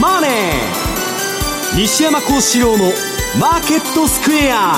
[0.00, 0.30] マネー」
[1.76, 2.92] 西山幸四郎の
[3.40, 4.74] 「マーケットスクエア」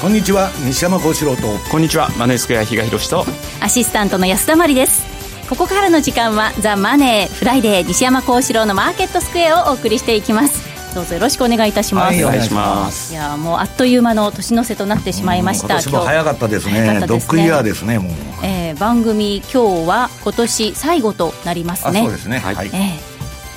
[0.00, 1.58] こんにちは西山幸四郎と。
[1.70, 3.26] こんにちはマネースクエア比嘉宏と。
[3.60, 5.02] アシスタントの安田真理です。
[5.50, 10.70] ここからの時間は「ザ・マネーフライデー西山幸四郎のマーケットスクエア」をお送りしていきます。
[10.94, 13.12] どうぞよろしくお願いいたします、はい、お願いします。
[13.12, 16.72] いやもうあっという間の年の瀬となってしまいました、今年も早かったですね。
[16.72, 17.06] ですね。
[17.06, 22.00] ドッグイヤーですねもう、えー、番組今日は今年最後となりますね。
[22.02, 22.38] そうですね。
[22.38, 22.98] はい、え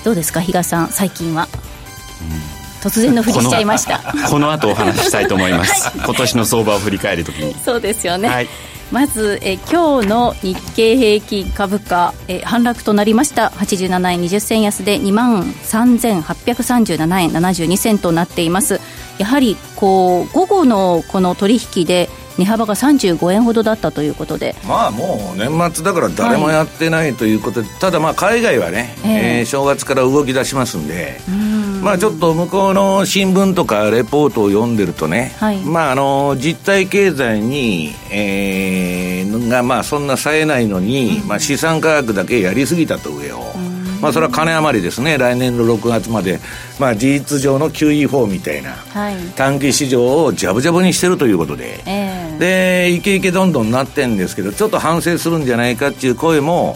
[0.02, 1.48] ー、どうですか比嘉さん最近は、
[2.22, 3.99] うん、突然のふりしちゃいました。
[4.30, 7.55] この 後お話ししたいと思います、今年の相場を振り返るときに。
[7.63, 8.49] そうですよね、はい。
[8.91, 13.48] まずえ今日の日経平均株価え反落となりました。
[13.55, 18.82] 87円20銭安で2万3837円72銭となっています。
[19.20, 24.55] やはりこう午後のこの取引で値幅が35円ほどだったということで。
[24.68, 31.20] まあもう年末だから誰もやってないということで、はい、ただまあ海外はね、えー、えー、正月から動き出しますんで
[31.82, 43.54] まあちょっと向こうの新聞とかレポートを読んでるとね、はい、まああの実体経済に、えー、がまあそんな冴えないのに、まあ資産価格だけやりすぎたと上を。
[44.04, 46.41] まあ、それは金余りですね、来年の6月まで、
[46.77, 48.76] まあ、事実上の QE4 みたいな、
[49.38, 56.76] 短期市場をジャブジャブにしてるということで、えー、で、イケイケどんどんなってんですけど、ちょっと反省するんじゃないかっていう声も、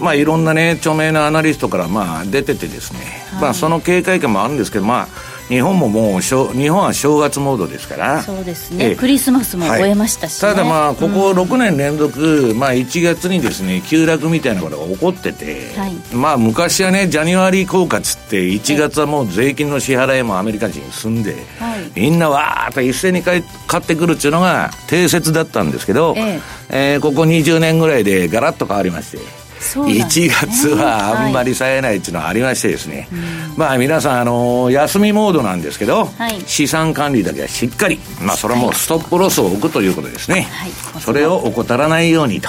[0.00, 2.98] まあ、いろんなね、著名なアナリストからまあ出ててですね、
[3.32, 5.08] はい、まあ、その警戒感もあるんですけど、まあ、
[5.48, 8.22] 日本ももう日本は正月モードですから。
[8.22, 8.96] そうですね。
[8.96, 10.48] クリスマスも終えましたし、ね。
[10.48, 23.42] はい、ただまあここ6年連続、うん、まあ1月にですね急落みたいなことが起こってて、はい、まあ昔はねジャニュアリー効果つって1月はもう税金の支払いもアメリカ人に済んで、はい、みんなわーっと一斉に買っ
[23.86, 26.94] てくるっていうのが定説だったんですけど、ええ。
[26.94, 40.42] えー、ここ20年ぐらいでガラッと変わりまして1月はあんまり冴えないっていうのはありましてですね、はい、まあ皆さん、あの休みモードなんですけど、はい、資産管理だけはしっかり、まあそれはもうストップロスを置くということですね。
[40.42, 40.70] はい、
[41.00, 42.48] それを怠らないようにと。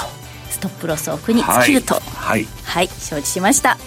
[0.49, 1.95] ストップロスを置くに尽きると。
[1.95, 2.47] はい。
[2.63, 3.77] はい、承知しました。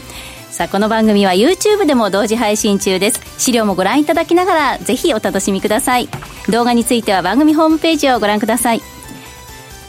[0.51, 3.21] さあこの番組は YouTube でも同時配信中です。
[3.39, 6.09] 資料もご覧いただきながらぜひお楽しみください。
[6.51, 8.83] 動画については番組ホームページをご覧ください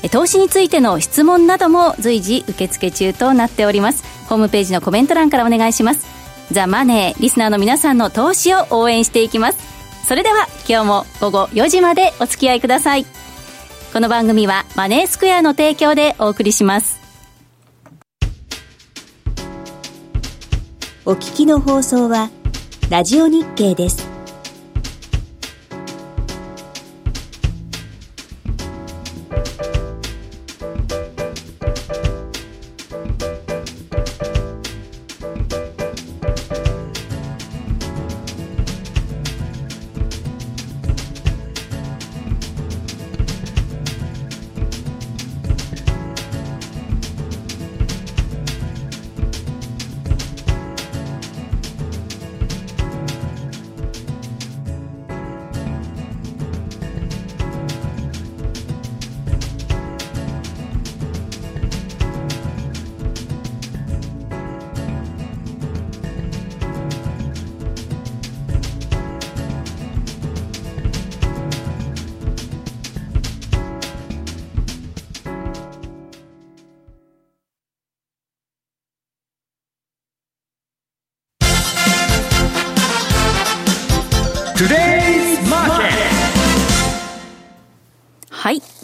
[0.10, 4.04] 投資についての質問なども随時受付中となっております。
[4.28, 6.06] ホームページのコメント欄からお願いします。
[6.52, 9.60] ザ・マネーリスナーの皆さんの投資を応援していきます。
[10.08, 13.06] それでは今日も午後4時までお付き合いください。
[13.94, 17.00] この番組はマネースクエアの提供でお送りします。
[21.06, 22.30] お聞きの放送は
[22.90, 24.11] ラジオ日経です。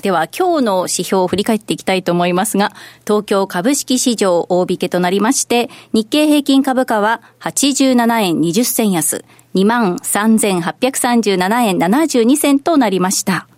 [0.07, 2.71] では、今日の指標を振り返っていきたいと思いますが、
[3.05, 13.49] 東京株式市場大引けとなりまして、日経平均株価は87円20銭安、23,837円72銭となりました。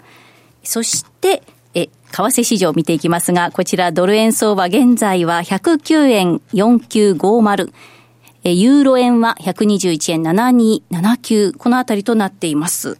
[0.63, 1.43] そして、
[1.75, 7.71] え、為替市場を見ていきますが、こちらドル円相場現在は109円4950、
[8.43, 12.97] ユーロ円は121円7279、このあたりとなっています。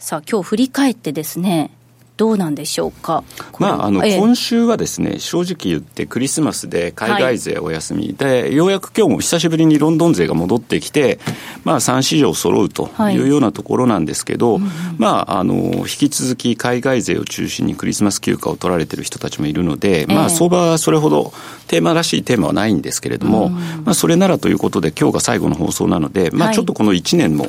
[0.00, 1.70] さあ、今日振り返ってですね、
[2.16, 3.24] どうなんでしょうか、
[3.58, 11.18] まあ、あの今週はですね正直言ってクリスマスで海外勢お休み、はい、でようやく今日も久しぶりにロンドン勢が戻ってきて、
[11.64, 13.24] まあ、3市場揃うとい。
[13.24, 14.62] うようなところなんですけど、はい、
[14.98, 21.32] まあ、あの引き続き海外勢を中心にクリスマス休暇を取られてる人たちもいるので、まあ、相場はそれほど
[21.66, 27.48] テーマらしいテーマはないんですけれども、まあ、それならということで今日が最後の放送なので、まあ、ちょっとこの1年も、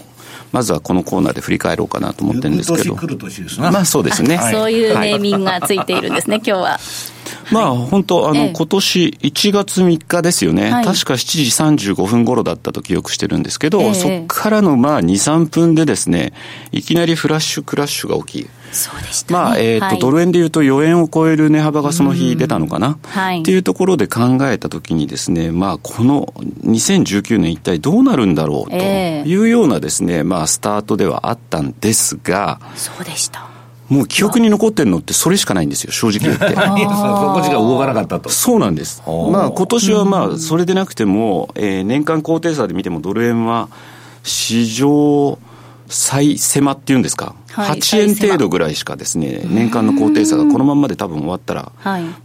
[0.56, 2.96] まずはこのコーナーで振り返ろうかなと思ってるんですけど。
[3.60, 4.40] まあそうですね。
[4.54, 6.80] そういうネーミングがついているんですね、今日は。
[7.52, 16.31] まあ、本当、あの、ええ、今年1月3日ですよね、はい、確か7時35分頃だったと記憶してるんですけど、え、そこからのまあ2、3分でですね、
[16.72, 26.33] いきなりフラッシュクラッシュが起き、ね、まあ、えっ、ー、と、はい、ドル円でいうと4円を超える値幅がその日出たのかな、はい、っていうところで考えたときにですね、まあ、この
[26.63, 33.56] 2019年一体どうなるんだろうというようなですね、まあ、スタートではあったんですが、そうでした。
[33.89, 36.48] もう記憶に残ってるのってそれしかないんですよ、正直言って。
[36.56, 36.62] そ
[37.33, 38.30] こしか動かなかったと。
[38.30, 39.04] そうなんです。
[39.06, 43.69] まあ今年はまあそれでなくても、えー、年間高低差で見てもドル円は
[44.24, 45.38] 市場
[45.88, 51.72] 最狭っていうんですか、はい、8円程度ぐらいしかですね、年間の高低差がこのままで多分終わったら、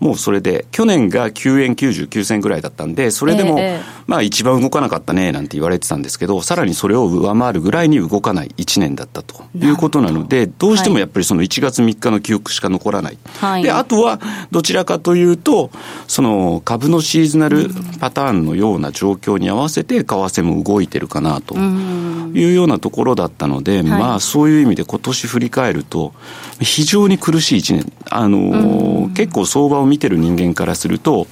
[0.00, 3.58] もうそれで、去年が9円99銭ぐらいだったんで、それでも、
[4.06, 13.18] まあ一番動かなかったねなんて言われてたんですけど、さらにそれを上回るぐらいに動かない1年だったということなので、どうしてもやっぱりその1月3日の記憶しか残らない。
[13.62, 15.70] で、あとはどちらかというと、
[16.08, 26.12] その株のシーズナルパターンのような状況に合わせて、為替も動いてるかなというようなところだったので、まあそういう意味で今年振り返ると、
[26.60, 27.90] 非常に苦しい一年。
[28.10, 31.26] あの、結構相場を見てる人間からすると、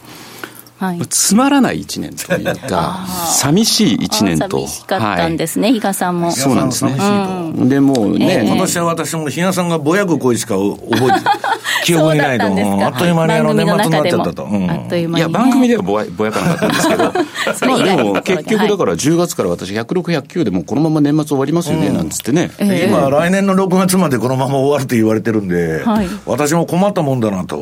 [0.79, 3.05] はい、つまらない一年というか、
[3.35, 4.59] 寂しい一年と。
[4.59, 6.31] 寂しかったんですね、はい、比嘉さんも。
[6.31, 6.93] そうなんですね。
[7.57, 11.21] うん、でもね、今年は私も比嘉さんがぼやく声しか覚えて、
[11.85, 14.49] 記憶にないと、あっという間にあの年末になっちゃったと。
[14.49, 17.05] あっという間に、いや、番組ではぼやぼやかなかったんですけど、
[17.67, 22.53] まあでも結局だから10月から私106、109でもこのまま年末終わりますよね、なんつってね。
[22.61, 25.83] 今、来年の6月までこのまま終わると言われてるんで、
[26.25, 27.57] 私も困ったもんだなと。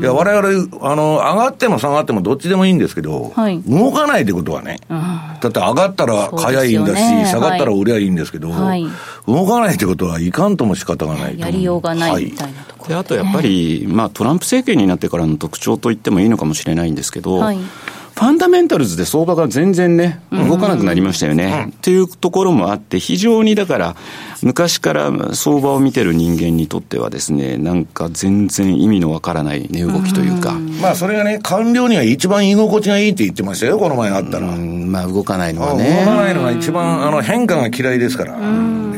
[0.00, 8.86] いや、我々、あの、上がっても下がってもどっちでもいいんですけど、はい、動かないってことはね、だって上がったら買やいいんだし、ね、下がったら売りゃいいんですけど、はい、
[9.26, 17.58] 動かないってことはいかんとも仕方がないやりようがないみたいなところ、で、あとやっぱり、まあ、トランプ政権になってからの特徴と言ってもいいのかもしれないんですけど、はい
[18.20, 21.70] ファンダメンタルズで相場が全然ね、動かなくなりましたよね。
[21.70, 23.96] っていうところもあって、非常にだから、
[24.42, 30.52] 昔から相場を見てる人間にとってはですね、なんか全然意味のわからない値動きというか。
[30.82, 34.48] まあそれがね、官僚には一番居心地がいいって言ってましたよ、この前あったら。
[34.48, 36.04] まあ動かないのはね。
[36.04, 38.36] 動かないのが一番、あの変化が嫌いですから。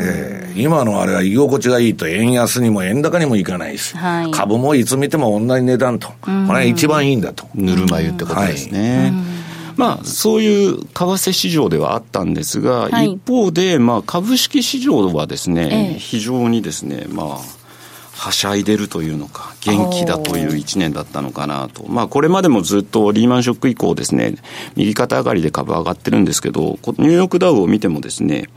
[0.02, 7.46] えー今のあれは居心地がいいと、円安にも円高にもいかないし、はい、株もいつ見ても同じ値段と、これが一番いいんだと。
[7.54, 9.00] ぬるま湯ってことですね。
[9.00, 9.12] はい。
[9.76, 17.26] まあ、そういう為替市場ではあったんですが、はい、一方で、まあ、株式市場はですね、ええ、非常にですね、まあ、
[18.14, 21.87] はしゃいでるというのか、元気だという1年だったのかなと。
[21.88, 24.34] まあ、これまでもずっとリーマンショック以降ですね、
[24.76, 28.50] 右肩上がりで株上がってるんですけど、ニューヨークダウを見てもですね、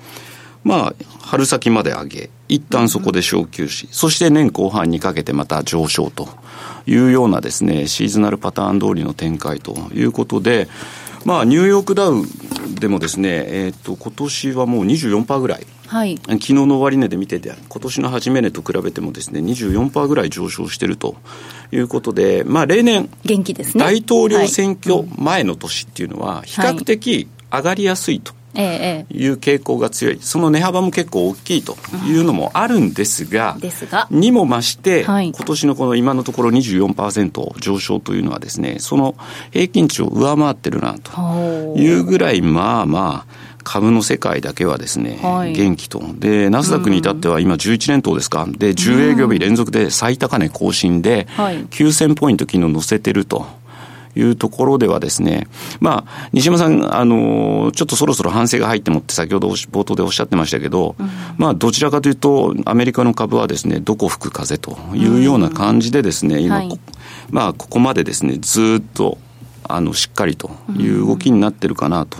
[0.66, 6.28] まあ、春先まで上げ、一旦そこで昇給し、そして年後半にかけてまた上昇と
[6.88, 10.68] いうようなですね、シーズナルパターン通りの展開ということで、
[11.24, 12.24] まあ、ニューヨークダウ
[12.80, 15.68] でもですね、えっ、ー、と、今年はもう24%ぐらい。
[15.86, 21.16] はい、昨日の終値で見てて、今年の初め値と比べてもですね、24%ぐらい上昇していると
[21.72, 23.84] いうことで、まあ、例年、元気ですね。
[23.84, 28.34] 大統領選挙前の年っていうのは、比較的上がりやすいと。
[28.34, 34.08] いう傾向が強い、その値幅も結構大きいというのもあるんですが、ですが。
[34.12, 39.16] にも増して、はい、今年のこの今のところ24%上昇というのはですね、その
[39.52, 46.02] 平均値を上回ってるなというぐらい、まあまあ、株の世界だけはですね、はい、元気と。
[46.20, 48.48] で、ナスダックに至っては今11年頭ですか。
[48.48, 53.65] で、10営業日連続で最高値更新で、9000ポイント昨日乗せてると。
[54.16, 55.48] いうところではですね、
[55.80, 66.80] まあ、西山さん、あの、ちょっとそろそろ反省が入ってもって先ほど冒頭でおっしゃってましたけど、うん、まあ、どちらかというと、アメリカの株はですね、どこ吹く風というような感じでですね、今、はい、
[67.30, 69.18] まあ、ここまでですね、ずっと、
[69.68, 72.18] あの、しっかりという動きになってるかなと。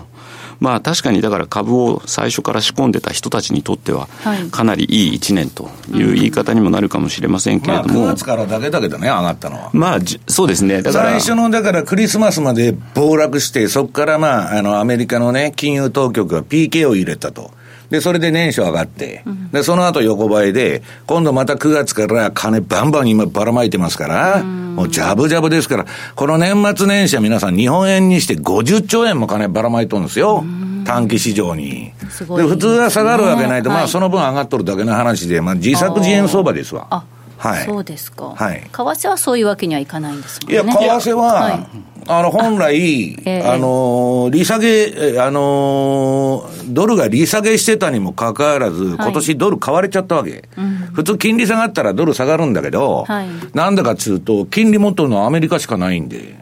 [0.60, 4.08] まあ確かにだから株を最初から仕込んでた人たちにとっては、
[4.52, 8.02] かなりいい1年という言い方にもなるかもしれませんけれども。
[8.02, 9.70] まあ、9月からだけだけどね、上がったのは。
[9.74, 10.82] まあ、そうですね。
[10.82, 11.06] だから。
[11.06, 17.52] 最初の、だからクリスマスまで暴落して、そこからまあ、あの、アメリカのね、金融当局が PK を入れたと。
[17.90, 24.44] で、それで年初上がって、で、その後横ばいで、今度また9月から金バンバン今ばらまいてますから、
[24.76, 30.44] もうジャブジャブですから、この年末年始は皆さん日本円にして50兆円も金ばらまいとるんですよ。
[30.86, 31.92] 短期市場に。
[32.38, 37.06] で、普通は下がるわけないと、まあその分上がっとるだけの話で、まあ自作自演相場ですわ。
[37.38, 40.54] はい、そうですか、はい、為替はそういうわけにはいかないんですもんね。
[40.54, 40.64] いや、
[41.00, 41.68] 為替は、はい、
[42.08, 50.32] あの、本来、えー、あの、利下げ、あの、ドルが利下げしてたにもかかわらず、今年ドル買われちゃったわけ。
[50.32, 50.42] はい、
[50.94, 56.36] 普通金利下がったらドル下がるんだけど、はい、なんだかっつうと、金利元のアメリカしかないんで。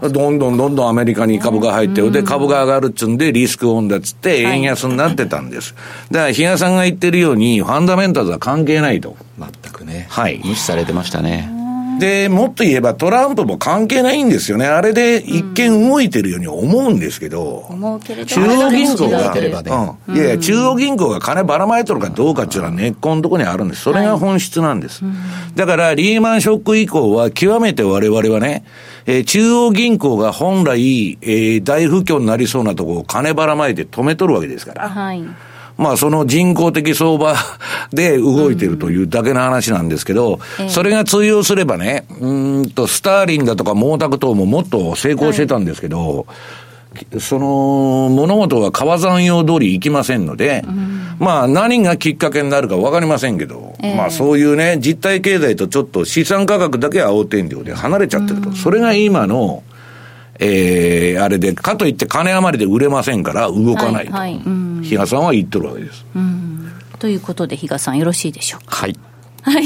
[0.00, 5.74] どんどんどんどんアメリカに株が入って、で、株が上がるっつうんで、リスクオンだっつって、円安になってたんです。
[6.10, 9.16] だから、比嘉さんが言ってるように、ファンダメンタルズは関係ないと。
[9.38, 10.06] 全くね。
[10.10, 10.40] はい。
[10.44, 11.57] 無視されてましたね。
[11.98, 14.66] で、もっと言えばトランプも関係ないんですよね。
[14.66, 17.66] あれで一見動いてるように思うんですけど。
[17.68, 23.82] 思うけれど中央銀行が、うん、いやいや、中央銀行が金ばらまいとるかどうかっていうのは根っこのところにあるんです。
[23.82, 25.04] それが本質なんです。
[25.04, 25.14] はい、
[25.56, 28.64] だから、リーマンショック以降は、極めて我々はね、
[29.06, 34.88] えー、中央銀行が本来、えー、大不況になりそうなところを金ばらまいて止めとるわけですから。
[34.88, 35.24] はい
[35.78, 37.36] まあその人工的相場
[37.92, 46.26] で動いてるというだけの話なんですけど、うん、それが通用すればね、うんと、スターリンだとか毛沢東ももっと成功してたんですけど、はい
[47.20, 58.50] その物事は川山用通りいきませんので、うん、まあ何がきっかけになるかわかりませんけど、えー、まあそういうね、実体経済とちょっと資産価格だけは青天井で離れちゃってると。
[58.50, 59.62] うん、それが今の、
[60.38, 66.04] えー、あれで、かといって金余りで売れませんから動かないと、はいはい、比嘉さんは言ってるわけです。
[66.98, 68.76] ということで、比嘉さんよろしいでしょうか？
[68.76, 68.96] はい。
[69.42, 69.64] はい。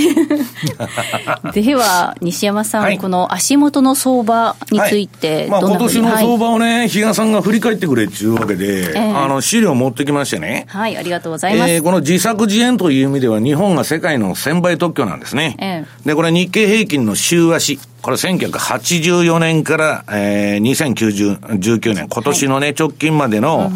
[1.63, 10.67] では、西山さん、はい、この足元の相場について、はい、まあ、今年の相場をね、比嘉さんが振り返ってくれっていうわけで、えー、あの、資料を持ってきましてね。
[10.69, 11.71] はい、ありがとうございます。
[11.71, 15.57] えー、この自作自演という意味では、日本が世界の1000倍特許なんですね。
[15.59, 17.79] えー、で、これ日経平均の週足。
[18.03, 23.73] これ1984年から、えー、2019年、今年のね、はい、直近までの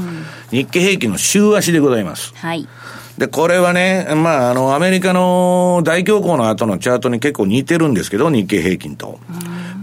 [0.50, 2.32] 日経平均の週足でございます。
[2.36, 2.68] はい。
[3.18, 9.18] で、これはね、まあ、あの、アメリカの大恐慌の後のチャートに結構似てるんですけど、日経平均と。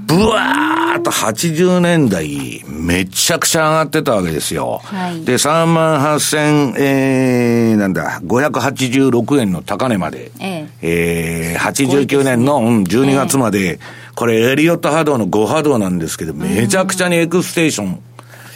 [0.06, 4.82] ブワーっと80年代、めちゃくちゃ上がってたわけですよ。
[4.84, 13.80] はい、で、3万8000、えー、なんだ、586円の高値まで、えええー、89年の、うん、12月まで、え
[14.16, 18.00] これエリオット波動の5波動なんですけど、めちゃくちゃにエクステーション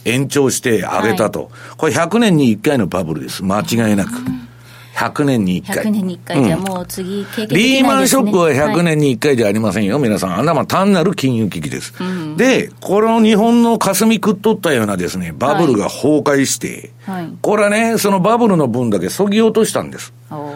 [0.05, 1.45] 延長して上げたと。
[1.45, 3.43] はい、これ100年に1回のバブルです。
[3.43, 4.11] 間違いなく。
[4.97, 5.85] 100年に1回。
[5.85, 10.37] 100年に1回じゃもう次経験できないです、ね、リーマンショックは100年に1回じゃありませんよ、はい、皆さん。
[10.37, 11.93] あんなも単なる金融危機です。
[12.45, 20.13] うん、で、この日本の霞食っとったようなですね、バブルが崩壊して、はい、これはね、そのバブルの分だけそぎ落としたんです。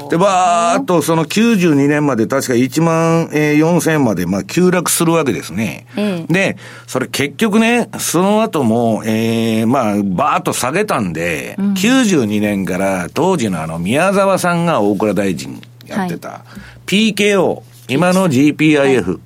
[0.10, 5.88] で、ばーっとその92年まで確か1万4000円までまあ急落するわけですね。
[5.96, 6.58] ええ、で、
[6.88, 16.42] それ結局ね、その後も、えー、まあ、ばーっと下げたんで、うん、92年から当時のあの宮沢さんが大蔵大臣やってた、は
[16.88, 19.20] い、PKO、今の GPIF、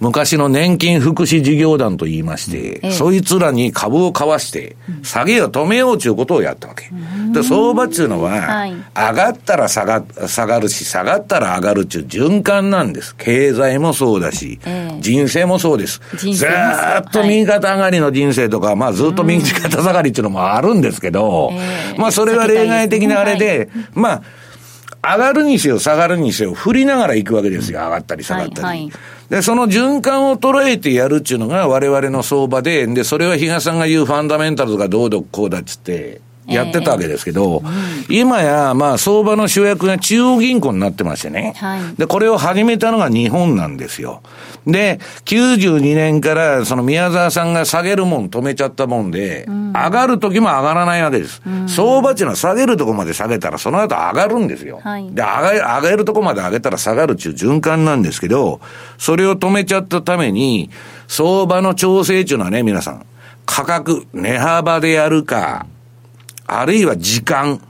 [0.00, 6.90] 昔の年金福祉事業団と言いまして、ええ、そいつらに株を買わして、下げを止めようということをやったわけ。
[7.32, 13.16] で、相場っていうのは、はい、上がったら下が、下がるし、下がったら上がるっていう循環なんです。
[13.16, 16.00] 経済もそうだし、え、人生もそうです。
[16.16, 21.52] ずっと右肩上がりの人生とか、はい、まあずっと右肩下がりっていうのもあるんですけど、
[21.96, 24.22] まあそれは例外的なあれで、ま
[25.02, 27.80] あ、上がるにせよ下がるにせよ振りながら行くわけですよ。
[27.80, 28.62] 上がったり下がったり。
[28.62, 28.92] はいはい
[29.30, 41.54] で、その循環を捉えてやるっていうのが我々の相場で、で、それは比嘉さんが言うファンダメンタルとかどうどこうだっつって、やってたわけですけど、えー、今や、まあ、相場の主役が中央銀行になってましてね。
[41.56, 44.22] はい、で、これを始めたのが日本なんですよ。
[44.66, 51.42] で、92年からその宮沢さんが下げるもん止めちゃったもんで、うん、上がる時も上がらないわけです。
[51.46, 54.80] うん、相場っていうのは下げるとこまで下げたらその後上がるんですよ。
[54.82, 58.60] はい、で、上げ、上げるとこまで上げたら下がるっていう循環なんですけど、
[58.98, 60.70] それを止めちゃったために、
[61.06, 63.06] 相場の調整っていうのはね、皆さん、
[63.46, 65.66] 価格、値幅でやるか、
[66.48, 67.60] あるいは時間、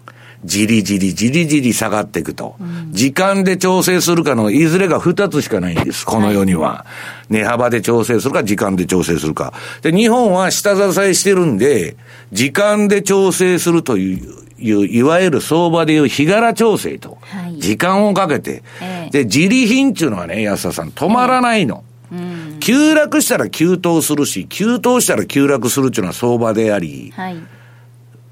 [0.44, 2.54] じりじりじりじり下がっていくと。
[2.60, 6.06] うん、時間で調整するかのいずれが二つしかないんです。
[6.06, 6.68] この世には。
[6.68, 6.86] は
[7.28, 9.52] い、値幅で調整するか、時間で調整するか。
[9.82, 11.96] で、日本は下支えしてるんで、
[12.32, 17.18] 時間で調整するという、いういわゆる相場でいう日柄調整と。
[17.20, 18.62] はい、時間をかけて。
[18.80, 21.82] えー、で、自利品っていうのはね、安田さん、止まらないの。
[22.12, 27.36] えーうん、急落したら急騰するし、急騰したら急落するっていうのは相場であり、はい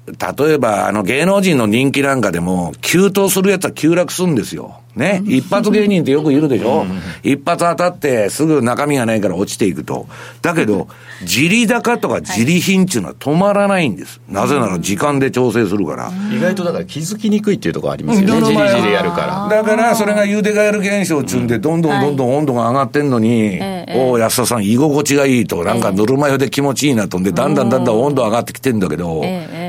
[0.07, 4.79] 例えば、あの、芸能人の人気なんかでも、急騰するやつは急落するんですよ。
[4.97, 5.21] ね。
[5.25, 6.85] 一発芸人ってよくいるでしょ？
[7.23, 10.07] 一発当たってすぐ中身がないから落ちていくと。
[10.41, 10.87] だけど、
[11.21, 14.19] 自利高とか自利品っていうのは止まらないんです。
[14.27, 16.11] なぜなら時間で調整するから。
[16.35, 18.45] 意外とだから気づきにくいっていうところありますよね。
[18.45, 19.63] じりじりやるから。
[19.63, 23.59] だから、それがゆでがえる現象っつうんで、どんどんどんどん温度が上がってんのに、
[23.95, 29.21] おお、安田さん居心地がいいと、なんかぬるま湯で気持ちいいなとんで、だんだんだんだん温度上がってきてんだけど、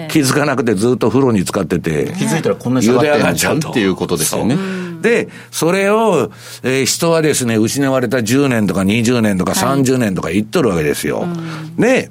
[0.09, 2.13] 気づかなくてずっと風呂に使ってて。
[2.19, 4.57] 気づいたらこんなに下がってんじゃんっていうことですよね。
[5.01, 6.31] で、それを、
[6.63, 11.21] えー、人はですね、失われた10年とか20年とか30年とか言っとるわけですよ。
[11.21, 11.27] は
[11.79, 12.11] い、で、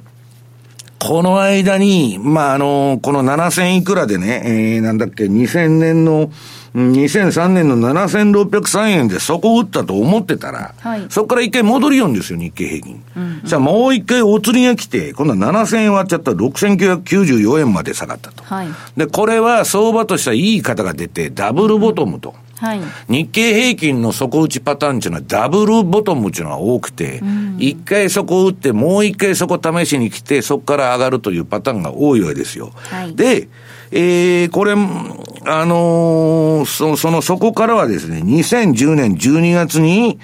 [1.00, 6.32] この間に、まあ、あの、この7000いくらでね、えー、なんだっけ、2000年の、
[6.76, 13.04] 2003年の7603円でそこを打ったと思ってたら、はい、そこから一回戻りよんですよ、日経平均。
[13.16, 18.44] うんうん、じゃあもう一回お釣りが来て、今度は7000円割っちゃったら6994円まで下がったと。
[18.44, 22.36] はい、で、これは相場としてはいい方が出て、ダブルボトムと。
[22.60, 27.22] はい、日経平均の底打ちパターンっていうのはダブルボトムっていうのが多くて、
[27.60, 32.72] 一、うん、回そこを打って、もう一回そこ試しに来て、そこから上がるというパターンが多いわけですよ。
[32.76, 33.48] はい、で、
[33.92, 40.20] えー、これ、あのー、そその、そこからはですね、2010年12月に、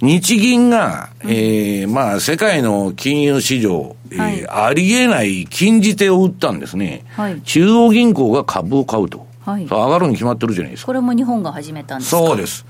[0.00, 7.04] 日銀が、うん、えー、まあ、世界の金融市場、えー、はい、ありえない禁じ手を打ったんですね。
[7.10, 9.27] はい、中央銀行が株を買うと。
[9.48, 10.88] はい、上がるに決まってるじゃないですか。
[10.88, 12.66] これも日本が始めたんですそうです。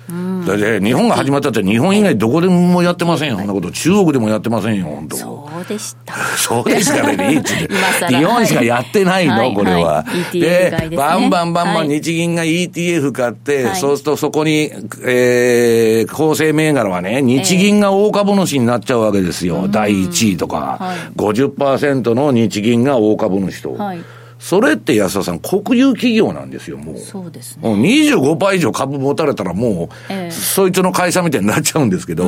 [0.47, 3.73] だって日本が始まったって日本以外どこでもやってませんよ、そんなこと。
[3.73, 5.17] 中国でもやってませんよ、本当。
[5.17, 6.15] そうでした。
[6.37, 7.67] そうでしたね、いいっつっ
[8.07, 8.15] て。
[8.15, 10.05] 日本しかやってないの、これは。
[10.33, 14.71] で、バンバンバンバン日銀が ETF 買って、そうするとそこに、
[15.05, 19.67] えー、構成銘柄はね、日銀が大株主になっちゃうわけですよ。
[19.69, 20.77] 第1位とか。
[20.79, 23.75] はい、50%の日銀が大株主と。
[23.75, 23.99] はい
[24.38, 26.99] それって安田さん、国有企業なんですよ、もう。
[26.99, 27.68] そうですね。
[27.68, 32.25] 25%以上株持たれたらもう、えー、そいつの会社みたいになっちゃうんですけど、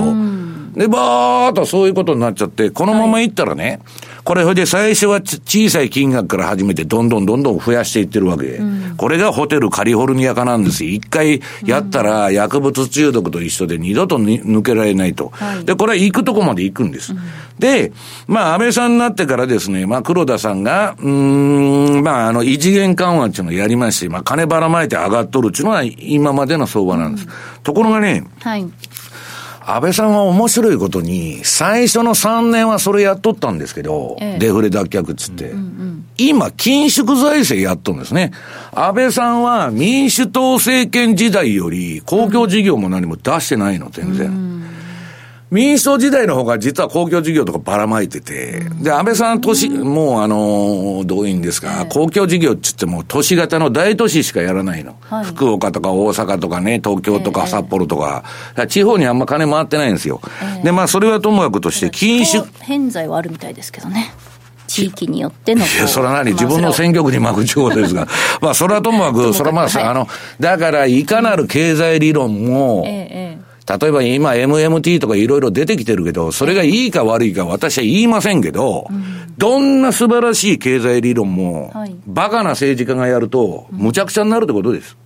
[0.72, 3.80] で、ばーっとそういうことになっちゃって、このままいったらね、はい、
[4.24, 8.46] これほいで最初は小さい金額から始めて、どんどんどんどん増やしていってるわけ。
[8.46, 10.90] うん、これがホテルカリフォルニア化なんですよ。
[10.90, 15.30] 一回やったら薬物中毒と一緒で二度と抜けられないと。
[15.30, 17.12] はい、で、これは行くとこまで行くんです。
[17.12, 17.18] うん、
[17.58, 17.92] で、
[18.28, 27.26] まあ、安倍さんになってからですね、まあ、黒田さんが、うん、まあ、あの、異次元緩和っていうのをやりまして、まあ、金ばらまいて上がっとるっていうのは今までの相場なんです。
[27.26, 28.66] うん、ところがね、はい。
[29.74, 38.32] 安倍さんは面白いことに、最初の3年はそれやっとったんですけど、ええ、デフレ脱却っつって、うんうん、今、緊縮財政やっとるんですね。
[38.72, 44.26] 安倍さんは民主党政権時代より公共事業も何も出してないの、全然。
[44.28, 44.50] うん
[45.50, 54.96] 民主党時代の方が実は公共事業とかばらまいてて、で、安倍さん都市、もうあの、どういうんですか、公共事業って言っても都市型の大都市しかやらないの。
[55.00, 58.24] はい、福岡とか大阪とかね、東京とか札幌とか、
[58.68, 60.20] 地方にあんま金回ってないんですよ。
[60.62, 62.44] で、まあそれはともかくとして、禁止。
[62.60, 64.12] 偏在はあるみたいですけどね。
[64.68, 65.66] 地域によっての。
[65.66, 68.06] いや、それは何自分の選挙区に巻く地方ですが。
[68.40, 70.06] まあ、それはともかく、 それはまあ、はい、あの、
[70.38, 84.96] だから、いかなる経済理論も、ええ例えば今 MMT とかいろいろ出てきてるけど、それがいいか悪いか私は言いませんけど、うん、どんな素晴らしい経済理論も、はい、バカな政治家がやると、むちゃくちゃになるってことです。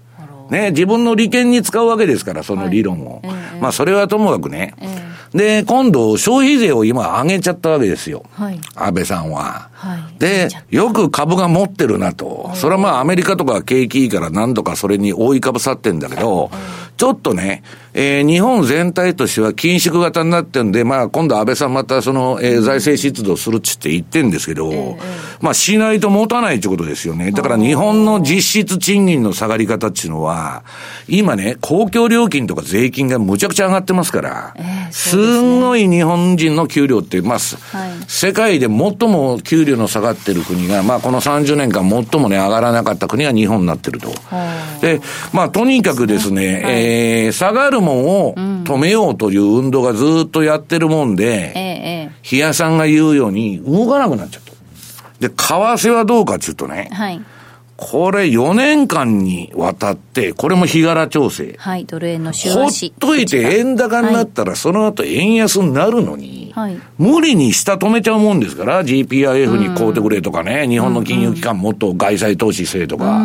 [0.50, 3.14] ね、自分の利権に使うわけですから、その理論を。
[3.14, 4.74] はいえー、まあ、それはともかくね。
[4.78, 8.24] えー、で、今度、消費税を今上げちゃったわけですよ。
[8.32, 9.70] はい、安倍さんは。
[9.72, 12.50] はい、で、よく株が持ってるなと。
[12.54, 16.50] それはまあ、アメリカとか景気いいから何度かそれに覆いかぶさってんだけど、
[16.96, 24.98] ちょっとね、えー、日本全体としては緊縮型になってんで、まあ、今度安倍さんまたその、えー、財政出動するっつって言ってんですけど、えー、
[25.40, 27.32] まあ、しないと持たないってことですよね。
[27.32, 30.64] だから日本の実質賃金の下がり方っていうのは、
[31.08, 44.12] 今ね、公共料金とか税金がむちゃくちゃ上がってますから、えーすね、すんごい日本人の給料って、まあ、はい、世界で最も給料の下がってる国が、まあ、この30年間最もね、上がらなかった国が日本になってると。
[44.80, 45.00] で、
[45.32, 51.60] まあ、とにかくですね、はい、えー、下がるもんを止めようという運動がずっとやってるもんで、え
[52.08, 54.52] え、日野さんが言うように動かなくなっちゃった。
[55.20, 57.20] で、為替はどうかっていうとね、はい、
[57.76, 61.56] これ4年間にわたって、これも日柄調整。
[61.58, 62.88] はい、ドル円の週足。
[62.90, 73.22] ほっといて円高になったら、その後円安になるのに、はい、無理に下止めちゃうもんですから、GPIF に買うてくれとかね、日本の金融機関もっと外債投資せえとか、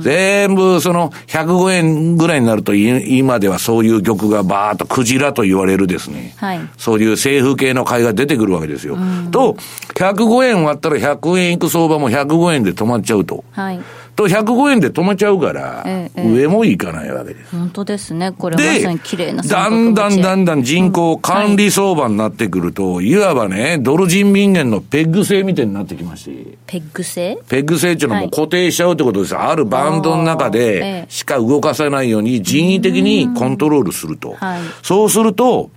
[0.00, 8.96] 全部その105円ぐらいになると、今ではそういう玉がバーっとクジラと言われるですね、はい、そういう政府系の買いが出てくるわけですよ。
[9.32, 9.56] と、
[9.96, 13.42] 105円割ったら100円いく相場も105円で止まっちゃうと。
[13.50, 13.80] はい
[14.18, 17.54] と105円で止まっちゃうから、ええ、上もいかないわけです。
[17.54, 18.32] 本当ですね。
[18.32, 26.58] これまさに綺麗なだんだんだんだん人口管理相場になってくると、うんはい、いわばね、ドル人民元のペッグ制みたいになってきまして。
[26.66, 29.36] ペッグ制ペッグ制っていうのはもう固定しちゃうってことです。
[29.36, 34.32] はい、あるバンドの中でしか動かさないように人為的にコントロールすると。
[34.32, 35.70] はい、そうすると、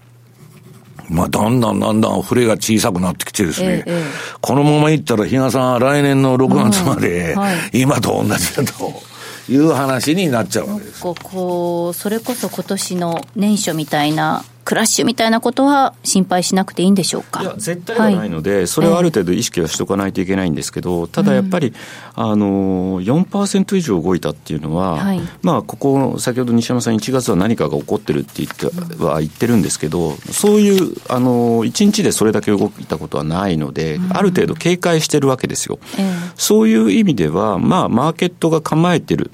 [1.11, 4.03] まあ、だんだんだんだん触れが小さくなってきてですね、ええ、
[4.39, 7.35] このままいったら、比嘉さん、来年の6月まで、
[7.73, 9.11] 今と同じだと。
[9.49, 11.01] いう話になっちゃうわけです。
[11.01, 17.41] こう、それこそ今年の年初みたいなクラッシュみたいなことは心配しなくていいんでしょうか？
[17.41, 21.73] いや絶対はないので、はい、それはある程度意識はしとかないといけないんですけど、ただやっぱり、うん、
[22.15, 39.31] あの4%以上動いたっていうのは、はい、まあここ先ほど西山さん1月は何かが起こってるって言っては言ってるんですけどそういうあの1日でそれだけ動いたことはないので、うん、ある程度警戒してるわけですよ、えー、そういう意味ではまあマーケットが構えてる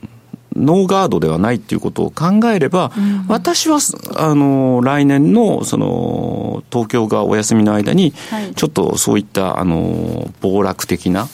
[0.57, 3.79] ノーガードではないっていうことを考えれば、うん、私は
[4.15, 8.13] あの来年のその東京がお休みの間に、
[8.55, 11.27] ちょっとそういったあの暴落的な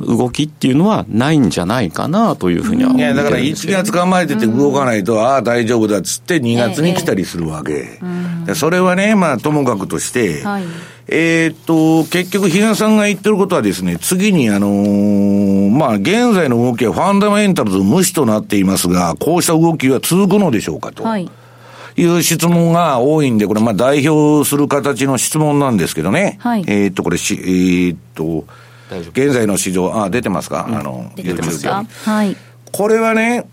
[0.00, 7.72] 動きっていうのはないんじゃないかなというふうには思いやだから1月構えてて動かないと、うん、ああ、大丈夫だっつって2月に来たりするわけ。
[7.72, 7.98] え
[8.48, 10.64] え、それはね、まあ、ともかくとして、はい
[11.08, 21.04] えっと、結局、比嘉さんが言ってることはですね、次にあのー、まあ、現在の動きはファンダメンタルズ無視となっていますが、こうした動きは続くのでしょうかと。
[21.04, 21.30] はい。
[21.98, 26.38] いう質問が多いんで、これ、まあ、代表する形の質問なんですけどね。
[26.40, 26.64] はい。
[26.66, 28.44] えっと、これし、えー、っと、
[29.12, 31.84] 現在の市場、あ、出てますか、うん、あの、出てますか？
[32.04, 32.36] はい。
[32.72, 33.46] これはね、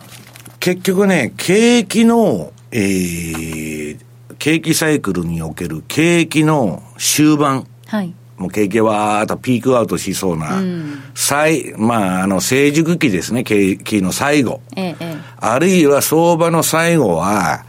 [0.59, 3.97] 結局ね、景気の、えー、
[4.39, 7.67] 景気サイクルにおける景気の終盤。
[7.87, 8.13] はい。
[8.37, 14.61] もう景気はあとピークアウトしそうな、うん、最、まあ、あの、成熟期ですね、景気の最後。
[14.75, 17.63] ええ、あるいは相場の最後は、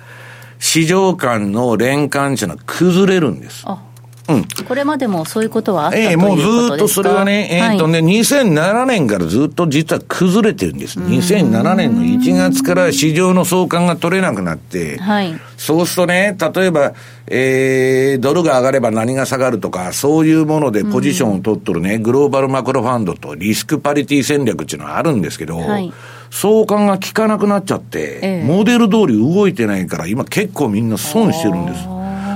[0.58, 3.64] 市場間の連関値のは崩れるんです。
[3.66, 3.83] あ
[4.26, 10.98] うん、これまでもそういうことはあったええもうずっとそれはね、えー、っとね、はい、2007年からずっと実は崩れてるんです。
[10.98, 16.94] 2007年の1月から市場の相関が取れなくなって、はい、そうするとね、例えば、
[17.26, 25.92] えー、ドルが上がれば何が下がるとか、そういうものでポジションを取っとるね、グローバルマクロファンドとリスクパリティ戦略っていうのはあるんですけど、はい。
[26.30, 31.93] 相関が効かなくなっちゃって、ええ、モデル通り動いてないから、今結構みんな損してるんです。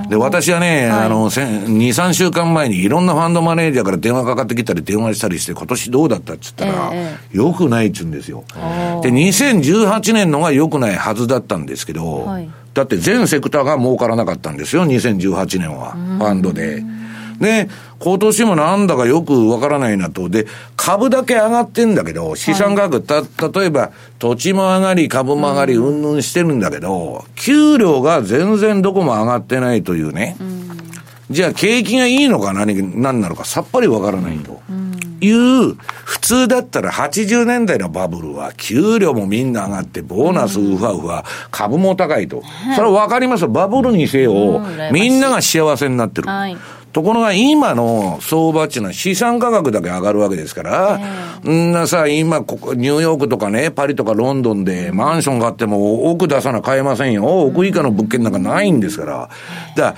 [0.09, 8.45] で、私はね、はい、あの、2、3週間前にいろんなファンドマネージャーから電話かかってきたり電話したりして、今年どうだったって言ったら、えー、よくないっちゅうんですよ。
[9.03, 16.83] で、2018年のがよくないはずだったんですけど、はい、だって全セクターが儲からなかったんですよ、2018年は、ファンドで。
[17.41, 17.69] で、
[18.01, 20.29] 今年もなんだかよくわからないなと。
[20.29, 23.23] で、株だけ上がってんだけど、資産価格、た、
[23.61, 30.37] 例えば、土地も上がり、株も上がり、うんぬんしてるんだけど、給料が全然どこも上がってないというね。
[31.31, 34.61] じゃあ、景気がいいのか何、何なのかさっぱりわからないと。
[35.21, 42.45] いう、普通だったら80年代のバブルは、給料もみんな上がって、ボーナスうふわふわ、株も高いと。
[42.77, 46.29] それはわかりますバブルにせよ、みんなが幸せになってる。
[46.29, 46.57] はい
[46.93, 50.99] ところが今の相場っていうのは資産価格だけ上がるわけですから、
[51.45, 57.25] えー、んなさ、今ここ、ニューヨークとかね、パリとかロンドンでマンション買っても億出さな買えませんよ。
[57.43, 59.31] 億以下の物件なんかないんですから。
[59.77, 59.95] だ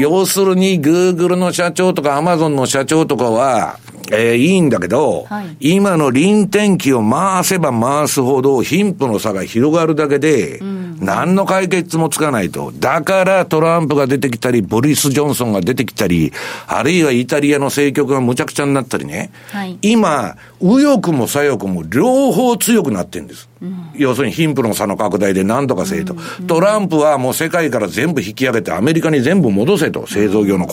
[0.00, 3.78] 要するに、グーグルの社長とかアマゾンの社長とかは、
[4.12, 12.72] えー、いいんだけど、はい、今の臨転機を回せば回すほど貧富の差が広がるだけで、うん、何の解決もつかないと。
[12.74, 16.32] だからトランプが出てきたり、ボリス・ジョンソンが出てきたり、
[16.66, 19.30] あるいはイタリアの政局がむちゃくちゃになったりね。
[19.50, 23.48] はい、今、右翼も左翼も両方強くなってるんです。
[23.62, 30.06] うん、要するに貧富の差の拡大で何とかせえと、うん、トランプはもう世界から全部引き上げてアメリカに全部戻せと。
[30.06, 30.66] 製造業の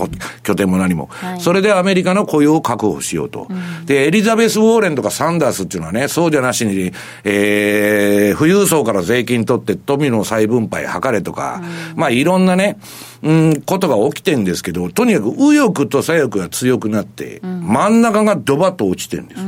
[0.44, 3.48] 拠点も何も、はい、それでアメリカの雇用を確保しようと。
[3.86, 6.92] で、エリザベス・ウォーレンとかサンダースっていうのはね、そうじゃなしに、
[7.24, 11.62] えー、富裕層から税金取って富の再分配図れとか、
[11.96, 12.78] まあいろんなね、
[13.24, 19.42] うん、ことが起きてんですけど、とにかく右翼と左翼が強くなって、真ん中がドバッと落ちてるんです。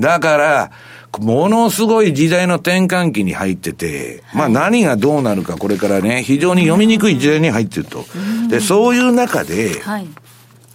[0.00, 0.70] だから、
[1.20, 8.04] ものすごい時代の転換期に入ってて、まあ何がどうなるかこれからね、非常に読みにくい時代に入ってると。
[8.48, 10.08] で、そういう中で、はい。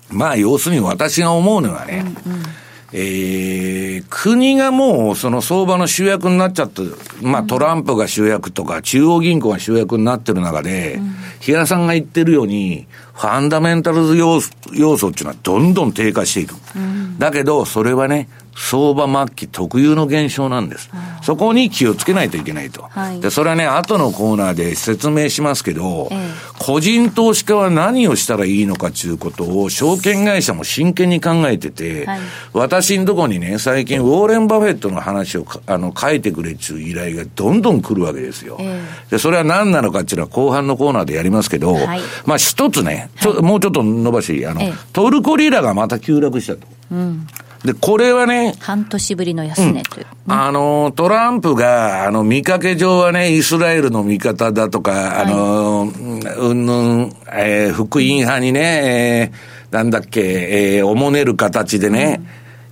[0.10, 2.44] まあ、要するに私が思うのはね、うんうん
[2.92, 6.82] えー、国がもうその相場の主役になっちゃって、
[7.22, 11.00] まあトランプが主役とか中央銀行が主役になってる中で、
[11.48, 12.88] うん、さんが言ってるように、
[13.20, 16.56] ファンダメンタルズ要素要素っていうのはどんどん低下していく。
[16.74, 18.30] うん、だけど、それはね、
[18.60, 20.90] 相場末期特有の現象なんです。
[21.22, 22.84] そこに気をつけないといけないと。
[22.84, 26.18] はい、で、それはね、後のコーナーで説明しますけど、ええ、
[26.60, 32.20] 個人投資家は何をしたらいいのかということを、証券会社も真剣に考えてて、はい、
[32.54, 38.58] 私のとこにね、最近、ウォーレン・バフェットの話をあの書いてくれっていう依頼がどんどん来るわけですよ。
[38.60, 44.62] え、で、それは何なのかっていうのは後半のコーナーでやりますけど、はい、まあ一つね、ちょもうちょっと伸ばし、あの、
[44.94, 46.68] トルコリラがまた急落したと。
[46.92, 47.28] うん
[47.64, 48.56] で、これはね。
[48.60, 62.22] 半年ぶりの安値という、うん、あの、トランプが、あの、見かけ上はね、イスラエルの味方だとか、はい、あの、うんぬん、えー、福音派にね、えー、なんだっけ、えー、おもねる形でね、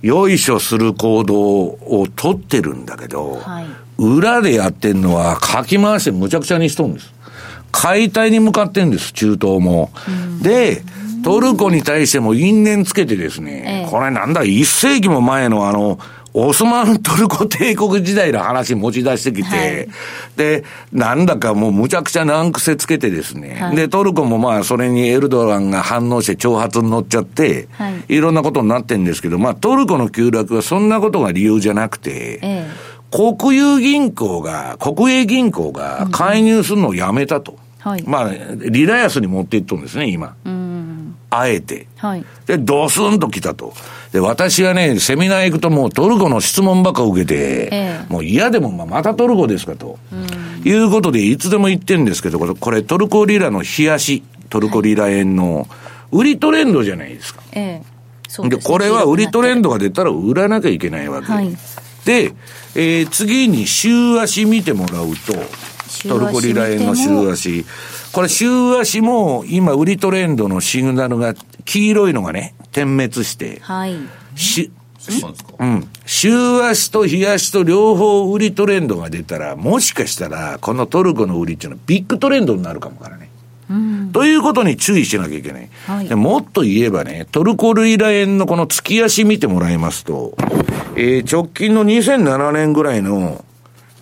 [0.02, 3.66] うん、よいしょする行動を取ってるんだけど、はい、
[3.98, 7.12] 裏でやってんのは、かき回してむちゃくちゃにしとるんです。
[7.72, 9.90] 解体に向かってんです、中東も。
[10.08, 10.82] うん、で、
[11.24, 15.98] トルコに対しても因縁つけてですね、ええ、これなんだ、一世紀も前のあの、
[16.34, 19.88] オスマントルコ帝国時代の話持ち出してきて、はい、
[20.36, 32.70] で、なんだかもうむちゃくちゃ難癖つけてですね、はい、で、トルコもまあそれにエルドランが反応して挑発に乗っちゃって、はい、いろんなことになってるんですけど、まあトルコの急落はそんなことが理由じゃなくて、え、
[33.10, 37.58] 国有銀行が、国営銀行が介入するのをやめたと。
[37.84, 40.34] うん、まあ、リラヤスに持っていっとるんですね、今。
[40.44, 40.68] うん
[41.30, 41.86] あえて。
[41.96, 42.24] はい。
[42.46, 43.74] で、ドスンと来たと。
[44.12, 49.98] で、私がね、セミナー行くともうトルコの質問ばっか受けて、えもう嫌でもままたトルコですかと。
[50.64, 55.68] いうことで、いつでも言ってるんですけど、これトルコリラの冷やし、トルコリラ円の
[56.10, 57.42] 売りトレンドじゃないですか。
[57.52, 58.48] ええ。
[58.48, 61.30] で、ね、これは売りトレンドが出たら売らなきゃいけないわけ。
[61.30, 61.54] はい、
[62.08, 62.32] で、
[62.74, 65.34] えー、次に週足見てもらうと、
[66.08, 67.66] トルコリラ円の週足。
[68.14, 71.34] これ週足も今売りトレンドのシグナルが
[71.66, 73.60] 黄色いのがね、点滅して。
[73.60, 73.98] はい。
[74.36, 74.72] し、
[75.58, 75.86] うん。
[76.06, 83.28] 週足と日足と両方売りトレンドが出たら、もしかしたら、このトルコの売りっていうのはビッグトレンドになるかもからね。
[83.68, 85.68] うん、ということに注意しなきゃいけない。
[85.86, 90.34] はい、もっと言えばね、トルコルイラ円のこの月足見てもらいますと、
[91.00, 93.44] えー、直近の2007年ぐらいの、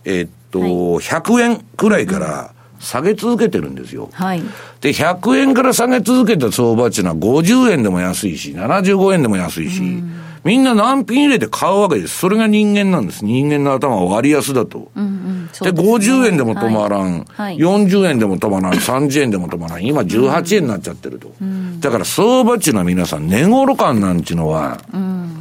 [0.07, 0.71] えー、っと、はい、
[1.05, 4.09] 100円くらいから、下げ続けてるんですよ。
[4.13, 4.43] はい。
[4.81, 10.03] で、100円から下げ続けた相場っていうのは50円でも安いし、75円でも安いし、
[10.47, 12.19] みんな難品入れて買うわけです。
[12.19, 13.25] それが人間なんです。
[13.25, 14.93] 人間の頭は割安だと。
[14.95, 21.33] うんうんで、ね、50円でも止まらん、はい、40円でも止まらん、30円でも止まらん、今18円になっちゃってると。
[21.41, 24.79] うん、だから相場っていうのは皆さん、値頃感なんていうのは、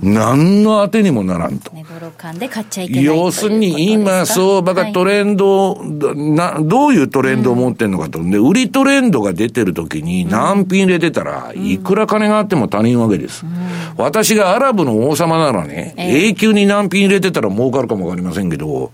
[0.01, 1.71] 何の当てにもならんと。
[1.73, 8.23] 値頃感で買っちゃいけない要するに今相場がトレンド、はい、な、どういうトレンドを持ってんのかと。
[8.23, 13.45] で、売りトレンドが出てる時に難品入れてたら、いくら金があっても他人わけです。
[13.97, 18.91] 私がアラブの王様ならね、永久に難品入れてたら儲かるかもわかりませんけど、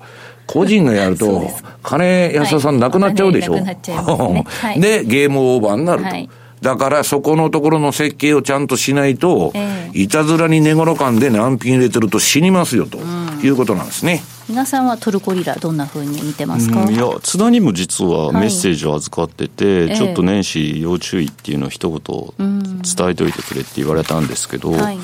[0.47, 1.49] 個人がやると、
[1.83, 3.53] 金安田さんなくなっちゃうでしょ。
[3.63, 6.09] はい、で、ゲームオーバーになると。
[6.09, 6.29] はい。
[6.61, 12.99] だからそこのところの設計をちゃんとしないと、えー、いたずらに寝頃感で難品入れてると死にますよと
[13.43, 14.21] いうことなんですね。
[14.47, 21.99] 皆さんはトルコリラどんなふうに見てますか、いや津田にも実はメッセージを預かってて、はい、ちょっと年始要注意っていうのを一言
[22.37, 24.99] 伝えておいてくれって言われたんですけど、はい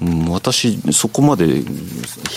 [0.00, 1.64] うん、私、そこまで悲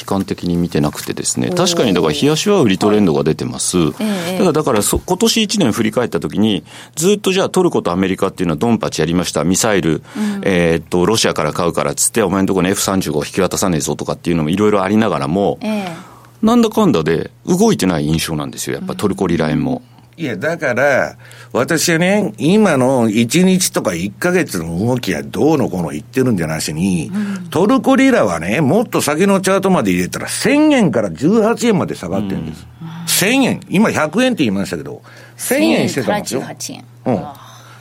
[0.06, 3.92] 観的に見てなくてですね、確かにだから、冷やしは売りトレンドが出てます。
[3.92, 6.64] はい、だから、だからそ、今年1年振り返ったときに、
[6.96, 9.44] ずっとじゃあトルコとアメリカっていうのはドンパチやりました。
[9.44, 15.96] ミサイル、うん、えっと、ロシアから買うからっつって、お前のところに F35 引き渡さねえぞとかっていうのもいろいろありながらも、えー、
[16.42, 19.82] なんだかんだで動いてない印象なんですよ、やっぱトルコリラ円も。
[20.18, 21.18] いや、だから、
[21.52, 32.66] 私はね、今の1日とか1ヶ月の動きはどうのこうの言ってるんじゃなしに、うん、トルコリラはね、もっと先のチャートまで入れたら1000円から18円まで下がってるんです。
[32.82, 33.60] うん、1000円。
[33.70, 35.02] 今100円って言いましたけど、
[35.38, 36.44] 1000円してたんですよ。
[36.70, 36.86] 円。
[37.06, 37.26] うん。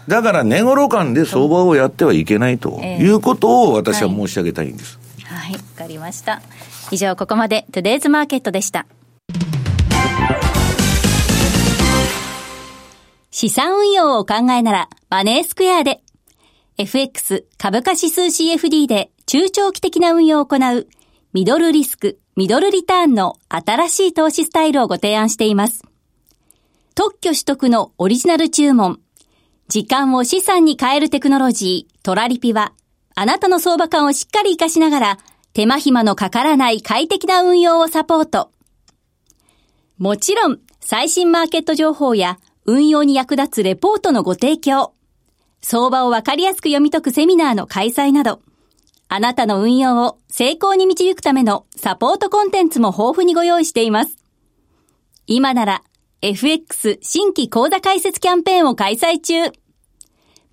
[0.08, 4.98] だから値頃感で相場をやってはいけないということを私は申し上げたいんです。
[5.22, 6.42] はい、わ、はい、かりました。
[6.90, 8.86] 以上ここまでトゥデイズマーケットでした。
[13.36, 16.04] 資産運用をお考えなら、マネースクエアで。
[16.78, 20.86] FX 株価指数 CFD で中長期的な運用を行う、
[21.32, 25.82] ミドルリスク、ミドルリターンの新しい投資スタイルをご提案しています。
[26.94, 29.00] 特許取得のオリジナル注文、
[29.66, 32.72] 時間を資産に変えるテクノロジー、トラリピは、
[33.16, 35.18] あなたの相場感をしっかり活かしながら、
[35.54, 38.52] 手間暇のかからない快適な運用をサポート。
[39.98, 44.94] もちろん、最新マーケット情報や運用に役立つレポートのご提供、
[45.60, 48.40] 相場をわかりやすく読み解くセミナーの開催など、
[49.08, 54.18] あなたの運用を成功に導くためのサポートコンテンツも豊富にご用意しています。
[55.26, 55.82] 今なら
[56.20, 59.52] FX 新規講座開設キャンペーンを開催中。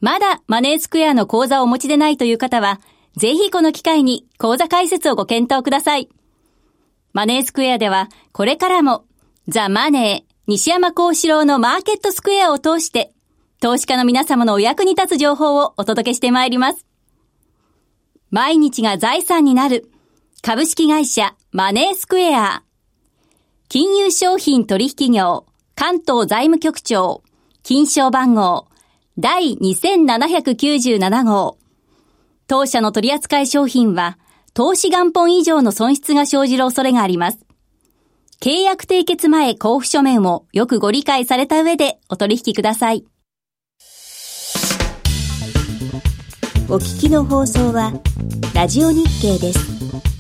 [0.02, 2.82] まだマネースクエアの講座をお持ちでないという方は、
[3.16, 6.10] ぜひこの機会に講座開設をご検討ください。
[7.14, 9.06] マネースクエアでは、これからも、
[9.48, 13.14] ザ・マネー、西山幸四郎のマーケットスクエアを通して、
[13.62, 16.86] 投資家の皆様のお役に立つ情報をお届けしてまいります。
[18.32, 19.90] 毎日が財産になる。
[20.42, 22.64] 株式会社マネースクエア。
[23.70, 27.24] 金融商品取引業関東財務局長
[27.64, 28.68] 金賞番号
[29.18, 31.58] 第2797号。
[32.48, 34.18] 当社の取扱い商品は
[34.54, 37.40] 投資元本以上の損失が生じる恐れがあります。
[38.44, 43.06] 契約締結前交付書面をよくご理解された上でお取引ください。
[46.68, 47.94] お聞きの放送は、
[48.56, 50.11] ラジオ日経です。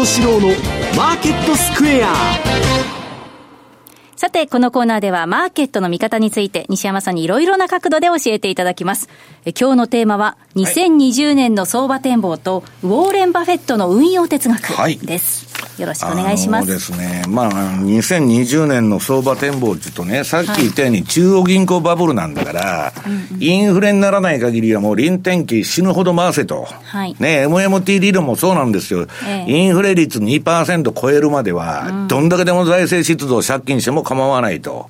[0.00, 0.48] 幸四郎の
[0.96, 2.14] マーケットスクエア
[4.16, 9.08] さて、このコーナーではマーケットの見方について西山さんにいろいろな角度で教えていただきます。
[9.44, 14.80] え今日のテーマは2020年の相場展望とウォーレン・バフェットの運用哲学です。
[14.80, 16.66] はいよろしくお願いします。
[16.66, 17.24] そうですね。
[17.28, 22.92] まあ、2020年の相場展望っていうとね、さっき言ったように中央銀行バブルなんだから、は
[23.38, 26.64] い、インフレにならない限りはもう臨転機死ぬほど回せと。
[26.64, 29.06] はい、ね、MMT 理論もそうなんですよ。
[29.26, 34.88] ええ、インフレ率2%超えるまでは、どんだけでも財政出動借金しても構わないと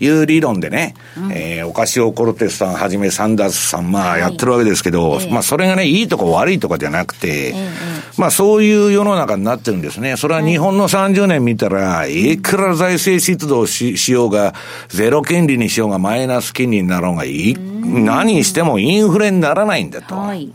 [0.00, 7.54] いう理論でね、はい、えー、オカシオ・コルテスさんはじめサンダースさん、まあやってるわけですけど、まあそれがね、いいとこ悪いとこじゃなくて、
[8.18, 10.11] まあそういう世の中になってるんですね。
[10.16, 14.54] それは日本の30年見たら、いくら財政出動ししようが、
[14.88, 20.14] ゼロ金利にしようが、マイナス金利になろうが、い何してもインフレにならないんだと。
[20.16, 20.52] はい、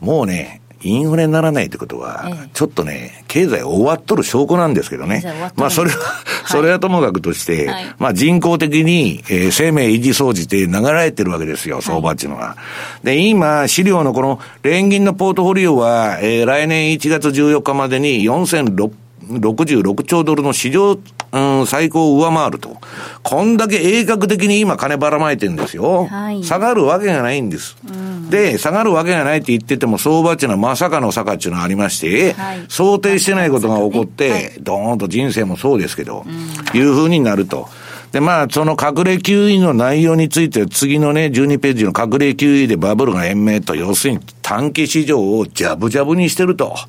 [0.00, 5.22] もうね、インフレにならないってことは、ちょっとね、経済終わっとる証拠なんですけどね。
[5.56, 5.96] まあそれは、
[6.46, 12.56] それはともかくとして、まあ人工的に、えー、生命維持総じて流れてるわけですよ、相場っていうのは。
[13.04, 18.90] で、今、資料のこの連銀のポートフォリオは、えー、来年1月14日までに4600
[19.28, 20.98] 66兆ドルの市場、
[21.32, 22.76] うん、最高を上回ると。
[23.22, 26.06] こんだけ鋭角的に今金ばらまいてるんですよ。
[26.06, 37.68] はい、下がるわけがないんです、うん、で、下がるわけがないって言ってても、相場っていうのはまさかの坂っていうのがありまして、はい、想定してないことが起こって、はい、ドーンと人生もそうですけど、うん、いうふうになると。
[38.12, 46.70] で、まあ、その隠れ QE の内容について、次のね、12ページの隠れ QE でバブルが延命と、要するに短期市場をジャブジャブにしてると。
[46.70, 46.86] はい、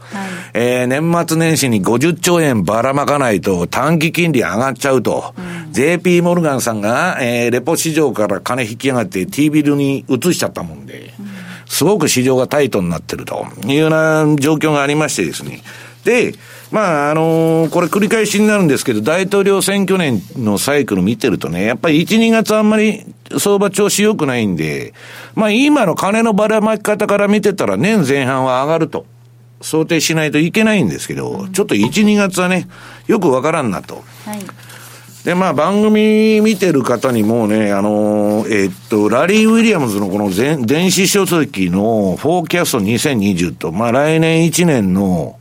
[0.53, 5.33] えー、年末年始に50兆円ばらまかないと短期金利上がっちゃうと。
[5.37, 11.27] うん、JP モルガンさんが、えー、レポ市場から金引き上がって T ビルに移しちゃったもんで、うん、
[11.67, 15.61] すごく市場がタイトになってるというような状況がありましてですね。
[16.03, 16.33] で、
[16.73, 23.05] まあ、あのー、これ繰り返しになるんですけど、大統領選挙年のサイクル見てるとね、やっぱり1、2月あんまり
[23.37, 24.95] 相場調子良くないんで、
[25.35, 29.05] まあ今の金のばらまき方から見てたら年前半は上がると。
[29.61, 32.67] 想定しないといけないんですけど、ちょっと1、2月はね、
[33.07, 34.03] よくわからんなと。
[34.25, 34.39] はい。
[35.23, 40.31] で、まあ番組見てる方にもね、あのー、えー、っと、ラリー・ウィリアムズのこの
[40.65, 45.37] 電子書籍のフォーキャスト2020と、まあ来年1年の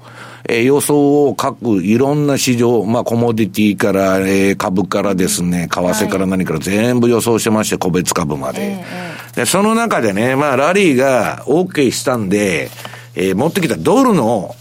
[0.48, 8.84] えー、予想を各いろんな市場、まあコモディティから、えー、株からですね、為替から何から全部予想してまして、個別株まで。
[9.34, 12.70] で、その中でね、まあラリーが OK したんで、
[13.14, 14.54] えー、持ってきたドルの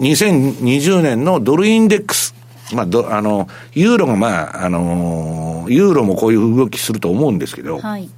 [0.00, 2.34] 2020年のドルインデックス。
[2.72, 8.10] まあ、ど、あの、ユーロがまあ、あのー、ユーロもこういう動きすると思うんですけど、はい、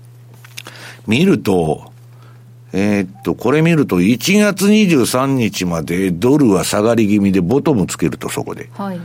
[1.07, 1.90] 見ると、
[2.73, 8.69] えー、っと、これ見ると、1月23日までドルは下がり気味でボトムつけると、そこで。
[8.75, 9.01] はい。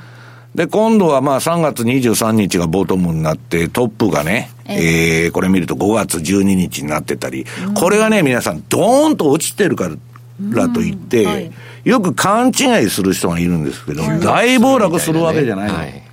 [0.54, 7.46] で、今度はまあ3月23日がボトムになって、トップがね、えー、えー、これ見ると5月12日になってたり、
[7.76, 9.90] これがね、皆さん、ドーンと落ちてるか
[10.54, 11.52] らといって、はい、
[11.84, 15.76] よく勘違いする人がいるんですけど、大暴落するわけじゃないの。
[15.76, 16.04] はい、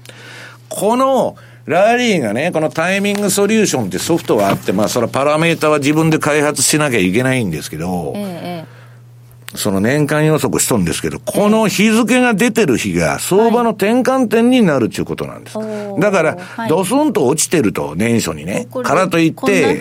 [0.69, 15.59] この、ラリーがね、このタイミングソリューションってソフトがあって、まあ、それはパラメータは自分で開発しなきゃいけないんですけど、ええ、その年間予測しとんですけど、この日付が出てる日が相場の転換点になるっていうことなんです。
[15.59, 16.39] はい、だから、
[16.69, 18.67] ドスンと落ちてると、年初にね。
[18.73, 19.77] からといって、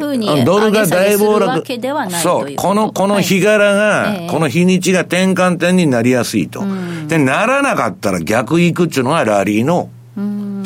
[0.45, 1.63] ドルが大暴落。
[2.21, 6.63] そう、この、この日柄が、この日にちが転換点になりやすいと。
[7.07, 9.89] で、ならなかったら逆行くっていうのがラリーの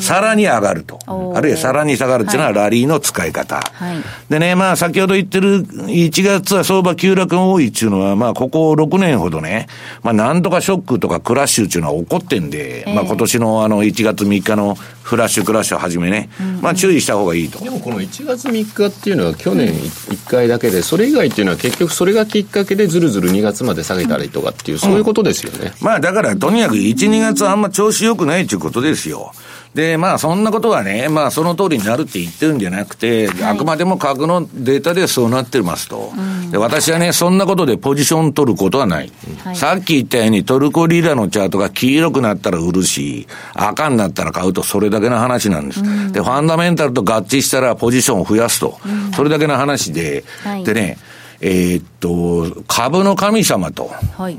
[0.00, 0.98] さらに上がると。
[1.34, 3.56] あるいはさらに下がるっていうのはラリーの使い方。
[3.56, 3.96] はい、
[4.28, 9.66] でね、まあ先ほど言ってる1月は相場急落が多いっていうのは、まあここ6年ほどね、
[10.02, 17.62] まあなんとかショックとかクラッシュっていうのは起こってんで、えー、まあ今年のあの1月3日のフラッシュクラッシュをはじめね、うんうん、まあ注意した方がいいと。
[17.62, 25.72] でもこの1月3日っていうのは去年1回だけで、それ以外っていうのは結局それがきっかけでずるずる2月まで下げたりとかっていう、そういうことですよね。
[25.80, 29.32] まあだからとにかく1、2月あんま調子良くないっていうことですよ。
[29.76, 36.56] で、まあ、そんなことはね、まあ、その通りになるって言ってるんじゃなくて、はい、あくまでも核のデータでそうなってますと、うん、で。
[36.56, 39.12] 私はね、そんなことでポジション取ることはない。
[39.44, 46.10] はい、さっき言ったようにトルコリラのチャートが黄色くなったら売るし、赤になったら買うと、それだけの話なんです、うん。
[46.10, 48.78] で、ファンダメンタルと合致したらポジションを増やすと。
[48.86, 50.96] うん、それだけの話で、はい、でね、
[51.42, 53.90] えー、っと、株の神様と。
[54.16, 54.38] はい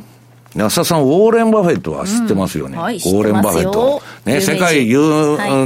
[0.64, 2.76] 安田さん、ウォーレン・バフェットは知ってますよね。
[2.76, 4.02] うんはい、ウォーレン・バフェット。
[4.26, 5.66] ね、世界有,、は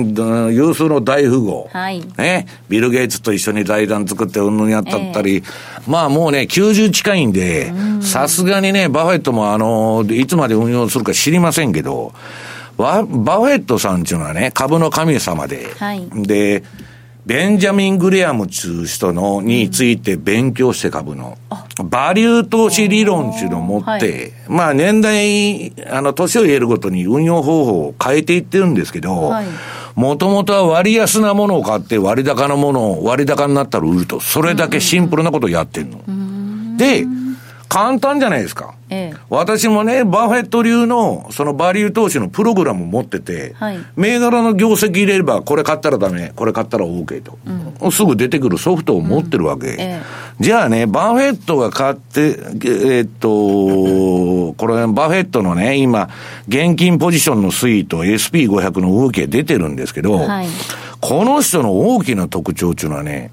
[0.52, 1.70] い、有数の大富豪。
[1.72, 2.04] はい。
[2.18, 5.44] ね、ビル・ゲイツと一緒に財団作ってうんぬんやったったり、えー、
[5.88, 7.72] まあもうね、90近いんで、
[8.02, 12.14] さすがにね、バフェットもあの、いつまで運用するか知りませんけど、
[12.78, 16.64] バフェットさんっていうのはね、株の神様で、はい、で、
[17.26, 21.38] ベンジャミン・グレアムっていう人の、について勉強して株の、
[21.84, 29.34] バリュー投資理論っていうのを持って、まあ年代、あの、年を入れるごとに運用方法を変えていってるんですけど、
[29.96, 34.20] もともとは割安なものを買って割高なものを割高になったら売ると。
[34.20, 36.00] それだけシンプルなことをやってんの。
[36.78, 37.06] で、
[37.72, 38.76] 簡単じゃないですか。
[38.90, 47.40] ええ、私もね、バフェット流の、そのバリュー投資のプログラム持ってて、はい、銘柄の業績入れれば、これ買ったらダメ、これ買ったら OK と、
[47.82, 49.68] うん、すぐ出てくるソフトを持ってるわけ。
[49.68, 49.80] うん。
[49.80, 50.02] え、
[50.42, 56.10] じゃあね、バフェットが買って、えー、っと、これ、バフェットのね、今、
[56.50, 60.48] 現金ポジションの推移と SP500 の動きが出てるんですけど、はい、
[61.00, 63.32] この人の大きな特徴っていうのはね、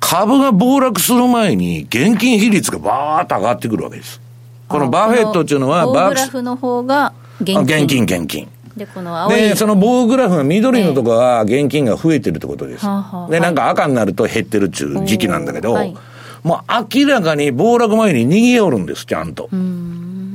[0.00, 4.20] 株が暴落する前に現金比率がバーッと上がってくるわけです。
[4.68, 8.04] このバフェットっていうのは、バーグラフの方が現金。
[8.04, 8.48] 現金。
[8.76, 9.36] で、この青い。
[9.36, 12.84] で、その棒グラフが緑のとこは現金が増えてるってことです。
[12.84, 15.96] えー、で、なんか赤になると減ってるっていう時期なんだけど、はい、
[16.42, 19.48] もう明らかに暴落前に逃げよるんです、ちゃんと。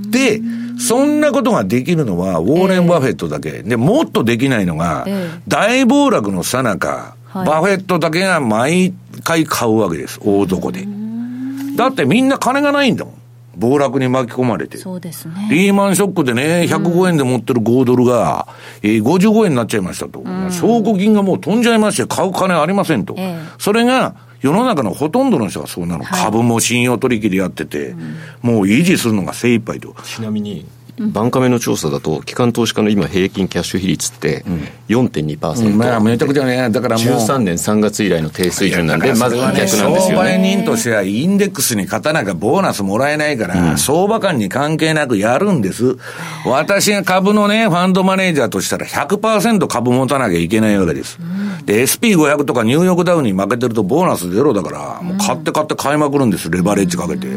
[0.09, 0.41] で、
[0.79, 3.49] そんなことができるのは、ウォーレン・バフェットだけ。
[3.49, 8.93] えー、で、もっとできないのが、えー、大暴落のさなか、はい、バフェットだけが毎
[9.23, 10.87] 回買うわけです、大底で。
[11.75, 13.21] だってみんな金がないんだもん。
[13.57, 14.77] 暴落に巻き込まれて。
[14.77, 15.47] そうですね。
[15.51, 18.47] リーマンショックでね、105円で持ってる5ドルが、
[18.81, 20.19] えー、55円になっちゃいましたと。
[20.19, 23.15] うん、証拠金がもう飛んじゃいまして、買う金ありませんと。
[23.17, 26.03] えそれが、世の中のほとんどの人がそうなの。
[26.03, 29.95] はい、株も信用取引でやってて、うん、もう維持するのが精一杯と。
[30.03, 30.65] ちなみに、
[30.99, 34.43] バンカメの調査だと、機関投資家の今、平均キャッシュ比率って
[34.89, 39.99] 4.2%、うん、まあ、めちゃくちゃね、だからもう、13年3月以来の低水準なんで、まず逆なんですよね。
[39.99, 45.97] 相場人としては、インデックスに勝たなきゃボーナスもらえないから、うん、相場感に関係なくやるんです。
[46.45, 51.17] 私が株のね、ファンドマネージャーとしたら100%株持たなきゃいけないわけです。
[51.19, 57.27] うん、で、SP500 とかニューヨークダウンに負けてるとボーナスゼロだから、もう買って買って買いまくるんです、レバレッジかけて。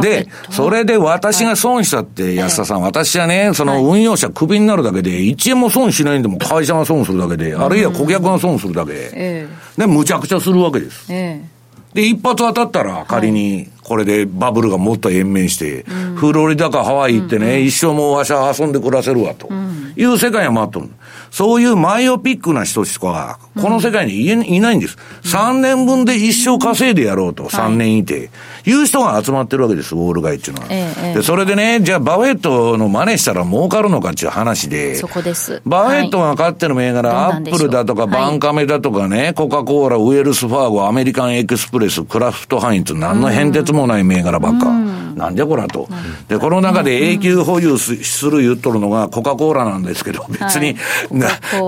[0.00, 11.08] で、それで私が損したって、安田さん、私はね、その運用者クビになるだけで、1円も損しないんでも会社が損するだけで、あるいは顧客が損するだけで、で、むちゃくちゃするわけです。
[11.08, 15.84] で、一発当たったら仮に、これでバブルがもっと延命して、
[16.16, 19.48] フロリダかハワイ行ってね、一生もうわしは遊んで暮らせるわと。
[19.96, 20.90] いう世界が回っとる。
[21.34, 24.96] そういう myopic な人しか、この世界にい,、いないんです。
[25.24, 28.30] 3年分で一生稼いでやろうと、3年いて。
[28.66, 30.68] いう人が集まってるわけです、ウォール街っていうのは。
[31.14, 34.94] で、それでね、じゃあバフェットの真似したら儲かるのかっていう話で。
[34.94, 35.60] そこです。
[35.66, 44.70] バフェットが買ってる銘柄、アップルだとか、バンカメだとかね、コカ・コーラ、ウェルス・ファーゴ、アメリカン・エクスプレス、クラフト・ハインツ、何の変哲もない銘柄ばっか。
[45.14, 45.88] なんじゃこらと。
[46.28, 50.76] で、この中で永久保有する言っとるのがコカ・コーラなんですけど、別に、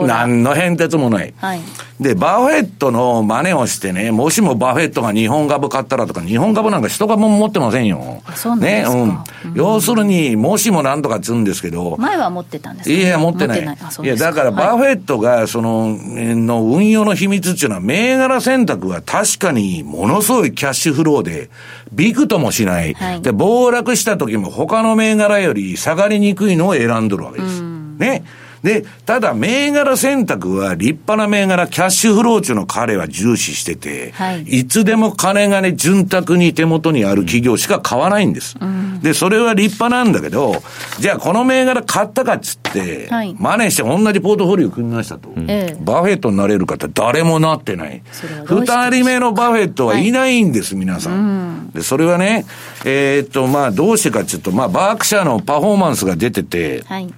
[0.07, 1.34] 何の変哲もない。
[1.36, 1.61] はい、
[2.00, 8.22] で、バフェットの真似をしてね、もしもバフェットが日本株買ったらとか、日本株なんか一株も持ってませんよ。
[8.34, 9.18] そうね、うん。
[9.54, 11.96] 要するに、もしもなんとかつうんですけど。
[11.98, 13.61] 前は持ってたんですか、いや、持ってない。
[13.61, 21.50] いいや、だからバフェットが、その、の運用の秘密っていうのは、銘柄選択は確かにものすごいキャッシュフローで、
[21.92, 22.94] びくともしない。
[22.94, 27.62] はい、で、暴落した時も他の銘柄より下がりにくいのを選んどるわけです。
[27.98, 28.24] ね。
[28.62, 38.57] で、ただ銘柄選択は立派な銘柄、キャッシュフロー中の彼は重視してて、はい、いつでも金がね、潤沢に手元にある企業しか買わないんです。
[38.61, 40.62] うん、で、それは立派なんだけど、
[40.98, 45.28] じゃあこの銘柄買ったかっつって、はい、真似して同じポートフォリオ組みましたと。
[45.28, 45.46] うん、
[45.84, 48.02] バフェットになれる方誰もなってない。
[48.46, 51.70] 二人目のバフェットはいないんです、はい、皆さん。
[51.72, 52.46] で、それはね、
[52.84, 57.12] えー、っと、まあどうしてかっていうと、まあバークシャーのパフォーマンスが出てて、はい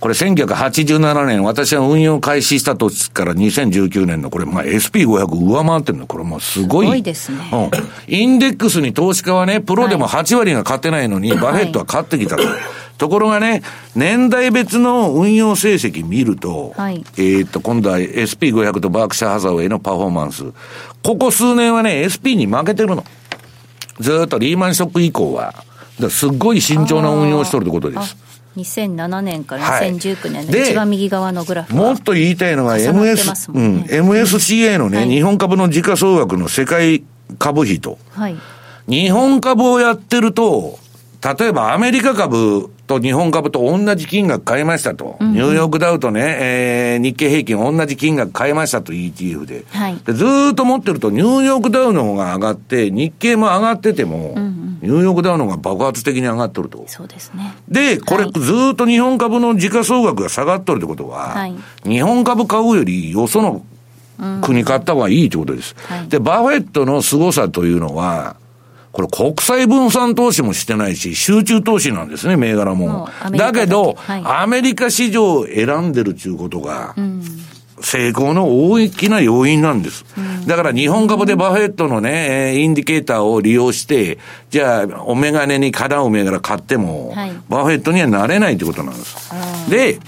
[0.00, 6.06] これ1987年、私が運用開始した年から2019年のこれ、まあ SP500 上回ってるの。
[6.06, 6.86] これもうすごい。
[6.86, 7.38] すごいですね。
[7.52, 8.14] うん。
[8.14, 12.44] インデックスに投資家はね、プロでも8割が勝てないのに、バフェットは勝ってきたと。
[12.44, 12.60] はい、
[12.98, 13.62] ところがね、
[13.94, 20.44] 年代別の運用成績見ると、はい、えっと、今度は SP500 とバークシャーハザウェイのパフォーマンス。
[21.02, 23.04] ここ数年はね、SP に負けてるの。
[23.98, 25.54] ずっとリーマンショック以降は。
[26.10, 28.25] すっごい慎重な運用をしとるってことです。
[28.56, 37.04] 2007年から2019年の一番右側のグラフ、もっと言いたいのが MS、ね、うん、MSCA のね、はい、日本株の時価総額の世界
[37.38, 38.36] 株比と、はい、
[38.88, 40.78] 日本株をやってると、
[41.38, 45.16] 例えばアメリカ株と日本株と同じ金額買いましたと。
[45.20, 49.64] うんうん、ニューヨークダウとね、えー、日経平均同じ金額買いましたと ETF で。
[49.70, 56.84] はい、でずっと持ってるとニューヨークダウの方が上がって、日経も上がってても、うんうん、ニューヨークダウの方が爆発的に上がっとると。
[56.86, 57.54] そうですね。
[57.68, 63.64] で、これ、ずっと日本株の時価総額が下がっとるってことは、はい、日本株買うよりよその
[64.40, 65.74] 国買った方がいいってことです。
[65.88, 68.36] はい、で、バフェットの凄さというのは、
[68.96, 73.10] これ国際分散投資もしてないし、集中投資なんですね、銘柄も。
[73.32, 76.94] だけど、はい、アメリカ市場を選んでるっていうことが、
[77.82, 80.06] 成功の大きな要因なんです。
[80.46, 84.16] だから日本株でバフェットのね、インディケーターを利用して、
[84.48, 89.30] じゃあ、お眼鏡にかなう銘柄買っても、はい、バフェットにはなれないってことなんです。
[89.68, 89.98] で、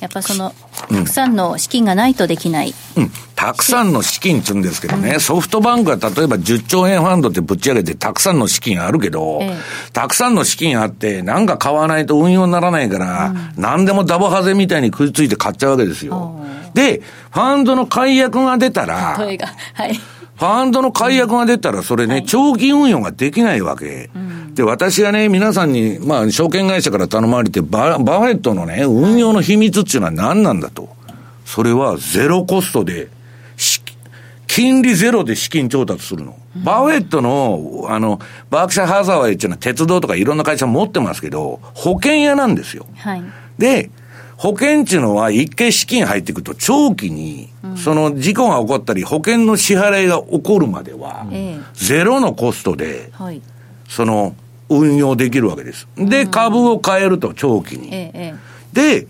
[0.00, 0.52] やっぱその、
[0.90, 2.74] たくさんの資金がないとできない。
[2.96, 3.10] うん。
[3.40, 9.56] たくさんの資金っつうんですけどね、うん、ソフトバンクは例えば10兆円ファンドってぶち上げてたくさんの資金あるけど、ええ、
[9.94, 16.38] たくさんの資金あって、なんか買わないと運用にならないから、うん、何でもダボハゼみたいに食いついて買っちゃうわけですよ。
[16.74, 19.38] で、ファンドの解約が出たら、はい。
[19.38, 24.10] ファンドの解約が出たら、それね、長期運用ができないわけ。
[24.52, 30.90] で、私がね、皆さんに、まあ、証券会社から頼まれて、ババフェットのね、運用の秘密っていうのは何なんだと。
[31.46, 33.08] それはゼロコストで、
[34.52, 36.36] 金利ゼロで資金調達するの。
[36.64, 38.18] バフェットの、あの、
[38.50, 42.84] バークシャーハザワイっていうのは鉄道とかいろんな会社持ってますけど、保険屋なんですよ。
[42.96, 43.22] はい。
[43.58, 43.90] で、
[44.36, 51.26] 保険っていうのは一回資金入っていくと長期に、その事故が起こったり保険の支払いが起こるまでは、
[51.74, 53.12] ゼロのコストで、
[53.88, 54.34] その
[54.68, 55.86] 運用できるわけです。
[55.96, 58.34] で、株を変えると長期に。
[58.72, 59.06] で、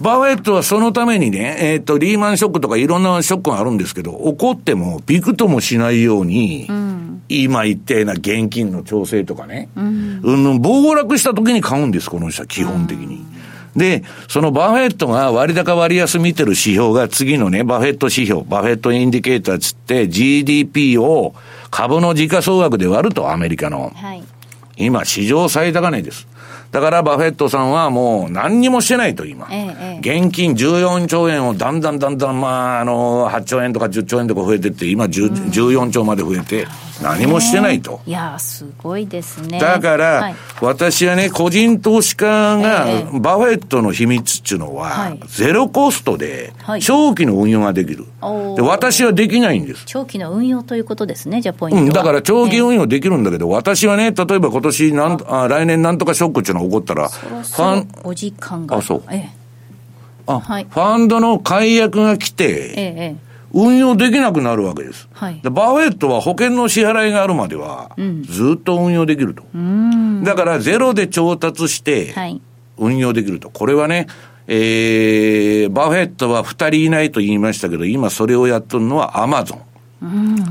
[0.00, 13.16] バフェットはそのためにね、えっ、ー、と、リーマンショックとかいろんなショックがあるんですけど、起こってもびくともしないように、うん、今言ったような現金の調整とかね、うん、うん、暴落した時に買うんです、この人は基本的に。
[13.16, 13.32] うん
[13.76, 21.34] で、そのバフェットが割高割安見てる指標が次のね、バフェット指標、バフェットインディケーターつって GDP を
[21.70, 23.92] 株の時価総額で割ると、アメリカの。
[23.94, 24.22] はい、
[24.76, 26.28] 今、史上最高値です。
[26.72, 29.46] だからバフェットさんはもう何にもしてないと今。
[29.52, 36.66] ええ、現金14兆円をだんだんだんだんまあ、あの、8兆円とか10兆円とか増えてって、今10、うん、14兆まで増えて、
[37.02, 38.00] 何もしてないと。
[38.06, 39.58] いやすごいですね。
[39.58, 42.26] だから、はい、私はね、個人投資家
[42.58, 42.86] が、
[43.20, 48.62] バフェットの秘密っていうのは、はい、ゼロコストで、長期の運用ができる、はい、で。
[48.62, 49.84] 私はできないんです。
[49.86, 58.76] 長期の運用ということですね、じゃあポイント、うん、だから長期運用できるんだけど、私はね、例えば今年なんあ、来年なんとかショックっていうのが起こったら、ファン、お時間が。
[58.78, 59.02] あ、そう。
[59.10, 59.42] ええ
[60.26, 63.16] あ、はい、ファンドの解約が来て、ええ、
[63.52, 65.08] 運用できなくなるわけです。
[65.12, 69.44] はい、でバフェットは保険の支払いがあるまでは、ずっと運用できると。
[69.54, 72.14] うん、だからゼロで調達して、
[72.78, 73.50] 運用できると。
[73.50, 74.06] これはね、
[74.46, 79.62] えー、バフェットは2人いないと言いましたけど、今それをやっとるのはアマゾン。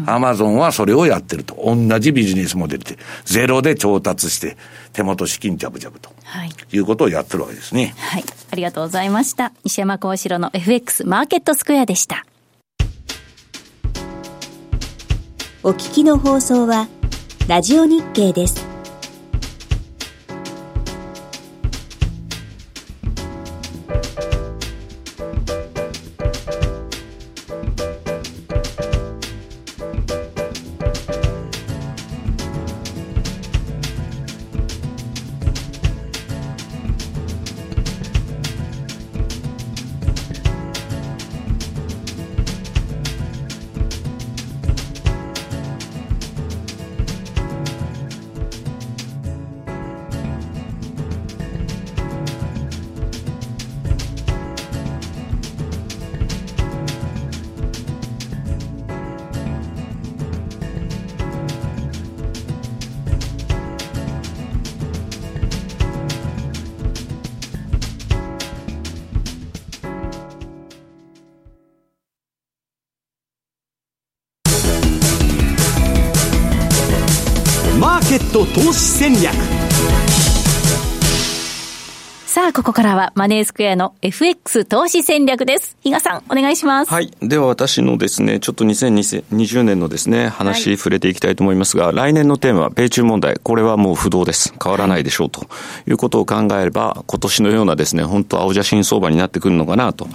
[0.06, 1.56] アマゾンはそれをやってると。
[1.66, 4.56] 同じビジネスモデルで、ゼロで調達して、
[4.94, 6.10] 手元資金ジャブジャブと。
[6.24, 6.52] はい。
[6.72, 7.94] いうことをやってるわけですね。
[7.98, 8.24] はい。
[8.52, 9.52] ありがとうございました。
[9.66, 12.26] 西山孝四郎の FX マーケットスクエアでした。
[15.64, 16.88] お聞きの放送は、
[17.48, 18.71] ラジオ日経です。
[78.54, 79.34] 投資戦略
[82.32, 85.76] さあ、ここからはマネースクエアの FX 投資戦略です。
[85.82, 86.90] 比嘉さん、お願いします。
[86.90, 87.12] はい。
[87.22, 93.36] では私のですね、ちょっと2020年のですね、話、触れていきたいと思いますが、来年のテーマは米中問題。
[93.44, 94.54] これはもう不動です。
[94.64, 95.46] 変わらないでしょうと
[95.86, 100.08] いうことを考えれば、今年のようなですね、本当青写真相場になってくるのかなと、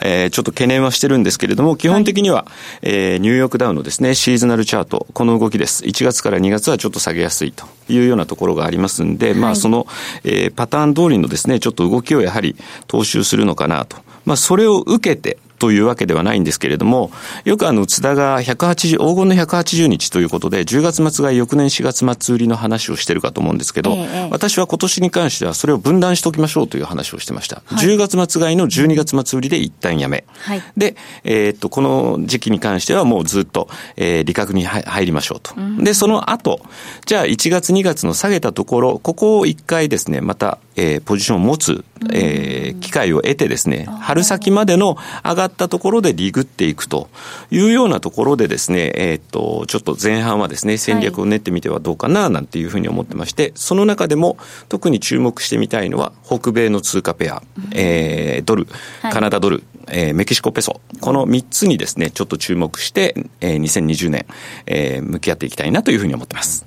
[0.00, 5.84] えー、ちょっと懸念はしてるんですけれども、基本的には、はい、えー、ニューヨークダウのですね、シーズナルチャート、この動きです。
[5.84, 9.86] 1月から2月はちょっと下げやすいというようなところがありますんで、はい、まあその、
[10.24, 12.56] えー、パターン通りのですね、ちょっと動きをやはり
[12.88, 13.96] 踏襲するのかなと。
[14.24, 17.10] まあ、それを受けて、というわけではないんですけれども、
[17.44, 27.62] よくあの、津田が180、黄金の180日ということで、10月末が翌年4月末売りの話をしてるかと思うんですけど、ええ、私は今年に関してはそれを分断しておきましょうという話をしてました。
[27.64, 30.24] はい、10月末買いの12月末売りで一旦やめ。
[30.38, 35.54] はい、で、えー、っと、この時期に関してはもうずっと、えー、利確に入りましょうと。
[35.56, 36.60] うん、で、その後、
[37.06, 47.08] じゃあ1月2月の下げたところ、ここを一回ですね、また、えー、ポジションを持つ、えー、機会を得てですね、春先までの上がったところでリグっていくと
[47.50, 54.36] いうようなところでですね、えー、っと、ちょっと前半はですね、戦略を練ってみてはどうかな、なんていうふうに思ってまして、その中でも
[54.68, 58.68] 特に注目してみたいのは、北米の通貨ペア、えー、ドル、
[59.02, 64.26] カナダドル、えー、メキシコペソ、この3つにですね、ちょっと注目して、えー、2020年、
[64.66, 66.66] えー、向き合っていきたいなというふうに思ってます。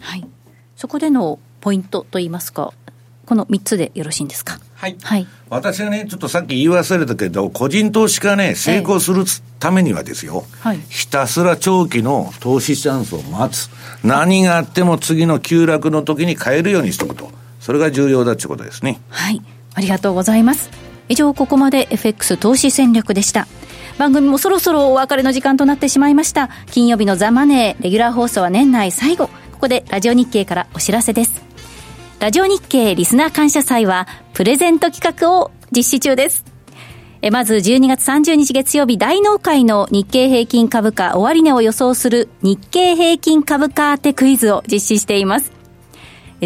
[0.00, 0.26] はい。
[0.76, 2.72] そこでのポイントといいますか、
[3.24, 4.58] この3つでよろしいんですか？
[4.74, 4.96] はい。
[5.02, 5.26] はい。
[5.50, 9.24] 私はね、ちょっとさっき言い忘れたけど、個人投資家ね、成功する
[9.58, 13.70] ためにはですよ、はい、ひたすら長期の投資チャンスを待つ。
[14.02, 17.30] 何があっても次の急落の時に買えるようにしとくと。
[17.60, 19.00] それが重要だということですね。
[19.08, 19.40] はい。
[19.74, 20.68] ありがとうございます。
[21.08, 23.46] 以上、ここまで FX 投資戦略でした。
[23.96, 26.50] 番組もそろそろお別れの時間となってしまいました。
[26.70, 29.28] 金曜日のザ・マネー、レギュラー放送は年内最後。
[29.52, 31.42] ここでラジオ日経からお知らせです。
[32.24, 36.42] ラジオ日経リスナー感謝祭は、プレゼント企画を実施中です。
[37.20, 45.52] えまず12月30日月曜日大納会の日経平均株価終値を予想する日経平均株価当てクイズを実施しています。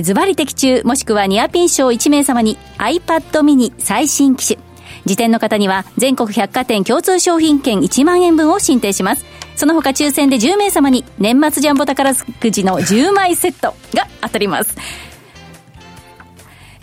[0.03, 4.59] ズバリ的中もしくはニアピン賞1名様に iPad mini 最新機種。
[5.05, 9.25] 時点の方には全国百貨店共通商品券1万円分を申請します。
[9.55, 14.77] その他抽選で10名様に年末ジャンボ宝くじの10枚セットが当たります。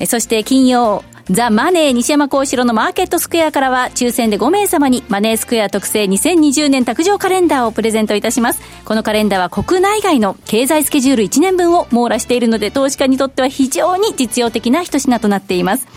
[0.06, 8.62] そして金曜、ザ・マネー西山幸四郎のマーケットスクエアからは抽選で5名様にマネースクエア特製2020年卓上カレンダーをプレゼントいたします。
[8.86, 15.88] このカレンダーは国内外の経済スケジュール1年分を網羅しているので投資家にとっては非常に実用的な一品となっています。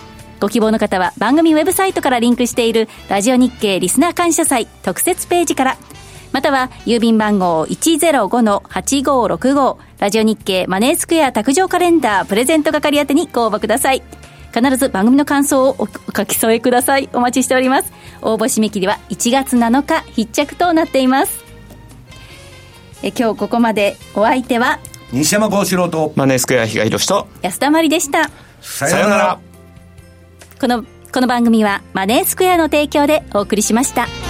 [0.41, 5.77] ご希望の方は番組ウェブサイトからリンクしているラジオ日経リスナー感謝祭特設ページから
[6.33, 14.03] または郵便番号105-8565ラジオ日経マネースクエア卓上カレンダープレゼント係宛てにご応募ください。
[14.55, 17.09] 必ず番組の感想をお書き添えください。
[17.13, 17.93] お待ちしております。
[18.23, 21.45] 応募締め切りは1月7日必着となっています。
[23.03, 24.81] え今日ここまでお相手は
[25.13, 28.31] 西山幸四郎とマネースクエア比嘉宏と安田まりでした。
[28.61, 29.39] さようなら。
[30.61, 34.28] このこの番組はマネースクエアの提供でお送りしました。